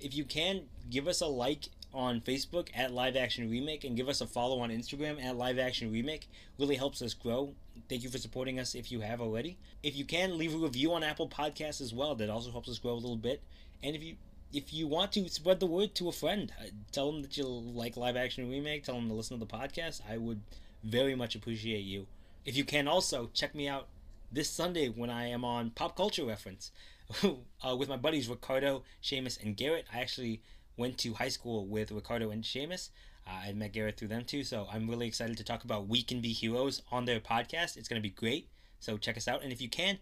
If 0.00 0.16
you 0.16 0.24
can, 0.24 0.62
give 0.90 1.06
us 1.06 1.20
a 1.20 1.28
like 1.28 1.68
on 1.94 2.20
Facebook 2.20 2.68
at 2.74 2.92
Live 2.92 3.16
Action 3.16 3.50
Remake 3.50 3.84
and 3.84 3.96
give 3.96 4.08
us 4.08 4.20
a 4.20 4.26
follow 4.26 4.60
on 4.60 4.70
Instagram 4.70 5.22
at 5.22 5.36
Live 5.36 5.58
Action 5.58 5.92
Remake. 5.92 6.28
Really 6.58 6.76
helps 6.76 7.02
us 7.02 7.14
grow. 7.14 7.54
Thank 7.88 8.02
you 8.02 8.10
for 8.10 8.18
supporting 8.18 8.58
us 8.58 8.74
if 8.74 8.90
you 8.90 9.00
have 9.00 9.20
already. 9.20 9.58
If 9.82 9.96
you 9.96 10.04
can, 10.04 10.38
leave 10.38 10.54
a 10.54 10.58
review 10.58 10.92
on 10.92 11.02
Apple 11.02 11.28
Podcasts 11.28 11.80
as 11.80 11.92
well. 11.92 12.14
That 12.14 12.30
also 12.30 12.50
helps 12.50 12.68
us 12.68 12.78
grow 12.78 12.92
a 12.92 12.94
little 12.94 13.16
bit. 13.16 13.42
And 13.82 13.96
if 13.96 14.02
you 14.02 14.16
if 14.52 14.72
you 14.72 14.86
want 14.86 15.12
to 15.12 15.28
spread 15.28 15.60
the 15.60 15.66
word 15.66 15.94
to 15.94 16.08
a 16.08 16.12
friend, 16.12 16.52
uh, 16.60 16.66
tell 16.92 17.10
them 17.10 17.22
that 17.22 17.36
you 17.36 17.44
like 17.46 17.96
Live 17.96 18.16
Action 18.16 18.50
Remake, 18.50 18.84
tell 18.84 18.96
them 18.96 19.08
to 19.08 19.14
listen 19.14 19.38
to 19.38 19.44
the 19.44 19.50
podcast. 19.50 20.02
I 20.08 20.18
would 20.18 20.40
very 20.84 21.14
much 21.14 21.34
appreciate 21.34 21.84
you. 21.84 22.06
If 22.44 22.56
you 22.56 22.64
can 22.64 22.86
also 22.86 23.30
check 23.32 23.54
me 23.54 23.68
out 23.68 23.86
this 24.30 24.50
Sunday 24.50 24.88
when 24.88 25.10
I 25.10 25.28
am 25.28 25.44
on 25.44 25.70
Pop 25.70 25.96
Culture 25.96 26.24
Reference 26.24 26.70
uh, 27.22 27.76
with 27.76 27.88
my 27.88 27.96
buddies 27.96 28.28
Ricardo, 28.28 28.82
Seamus, 29.02 29.42
and 29.42 29.56
Garrett. 29.56 29.86
I 29.92 30.00
actually 30.00 30.40
went 30.76 30.98
to 30.98 31.14
high 31.14 31.28
school 31.28 31.66
with 31.66 31.92
Ricardo 31.92 32.30
and 32.30 32.42
Seamus. 32.42 32.90
Uh, 33.26 33.48
I 33.48 33.52
met 33.52 33.72
Garrett 33.72 33.96
through 33.96 34.08
them 34.08 34.24
too, 34.24 34.42
so 34.42 34.66
I'm 34.72 34.88
really 34.88 35.06
excited 35.06 35.36
to 35.36 35.44
talk 35.44 35.64
about 35.64 35.86
We 35.86 36.02
Can 36.02 36.20
Be 36.20 36.32
Heroes 36.32 36.82
on 36.90 37.04
their 37.04 37.20
podcast. 37.20 37.76
It's 37.76 37.88
going 37.88 38.00
to 38.00 38.08
be 38.08 38.14
great, 38.14 38.48
so 38.80 38.98
check 38.98 39.16
us 39.16 39.28
out. 39.28 39.42
And 39.42 39.52
if 39.52 39.60
you 39.60 39.68
can, 39.68 39.98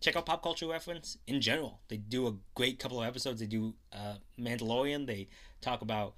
check 0.00 0.16
out 0.16 0.26
Pop 0.26 0.42
Culture 0.42 0.66
Reference 0.66 1.18
in 1.26 1.40
general. 1.40 1.80
They 1.88 1.98
do 1.98 2.26
a 2.26 2.34
great 2.54 2.78
couple 2.78 3.00
of 3.00 3.06
episodes. 3.06 3.40
They 3.40 3.46
do 3.46 3.74
uh, 3.92 4.14
Mandalorian. 4.38 5.06
They 5.06 5.28
talk 5.60 5.82
about 5.82 6.14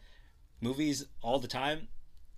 movies 0.60 1.06
all 1.22 1.38
the 1.38 1.48
time. 1.48 1.88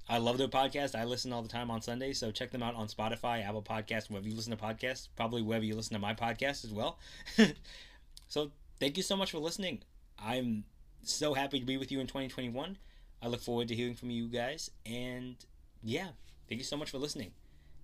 I 0.09 0.19
love 0.19 0.39
their 0.39 0.49
podcast. 0.49 0.95
I 0.95 1.05
listen 1.05 1.33
all 1.33 1.43
the 1.43 1.49
time 1.49 1.71
on 1.71 1.83
Sunday, 1.83 2.13
so 2.13 2.31
check 2.31 2.53
them 2.53 2.63
out 2.63 2.77
on 2.77 2.87
Spotify, 2.87 3.45
Apple 3.45 3.63
Podcasts, 3.63 4.09
wherever 4.09 4.29
you 4.29 4.37
listen 4.37 4.57
to 4.57 4.63
podcasts, 4.63 5.09
probably 5.17 5.43
wherever 5.43 5.65
you 5.65 5.75
listen 5.75 5.95
to 5.95 6.01
my 6.01 6.15
podcast 6.15 6.65
as 6.65 6.73
well. 6.73 6.99
so 8.29 8.53
thank 8.79 8.97
you 8.97 9.03
so 9.03 9.17
much 9.17 9.33
for 9.33 9.39
listening. 9.39 9.83
I'm 10.19 10.65
so 11.13 11.35
happy 11.35 11.61
to 11.61 11.67
be 11.67 11.77
with 11.77 11.93
you 11.93 12.01
in 12.01 12.07
2021. 12.07 12.77
I 13.23 13.29
look 13.29 13.41
forward 13.41 13.69
to 13.69 13.75
hearing 13.75 13.95
from 13.95 14.11
you 14.11 14.29
guys, 14.29 14.71
and 14.85 15.37
yeah, 15.83 16.09
thank 16.49 16.59
you 16.59 16.65
so 16.65 16.77
much 16.77 16.91
for 16.91 16.99
listening. 16.99 17.33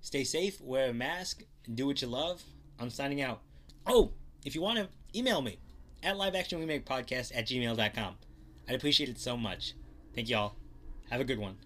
Stay 0.00 0.24
safe, 0.24 0.60
wear 0.60 0.90
a 0.90 0.94
mask, 0.94 1.44
and 1.66 1.76
do 1.76 1.86
what 1.86 2.02
you 2.02 2.08
love. 2.08 2.42
I'm 2.78 2.90
signing 2.90 3.22
out. 3.22 3.40
Oh, 3.86 4.12
if 4.44 4.54
you 4.54 4.60
want 4.60 4.78
to 4.78 4.88
email 5.18 5.40
me 5.40 5.58
at 6.02 6.16
liveactionremakepodcast 6.16 7.32
at 7.34 7.46
gmail.com. 7.46 8.14
I'd 8.68 8.74
appreciate 8.74 9.08
it 9.08 9.18
so 9.18 9.36
much. 9.36 9.74
Thank 10.14 10.28
y'all. 10.28 10.54
Have 11.10 11.20
a 11.20 11.24
good 11.24 11.38
one. 11.38 11.56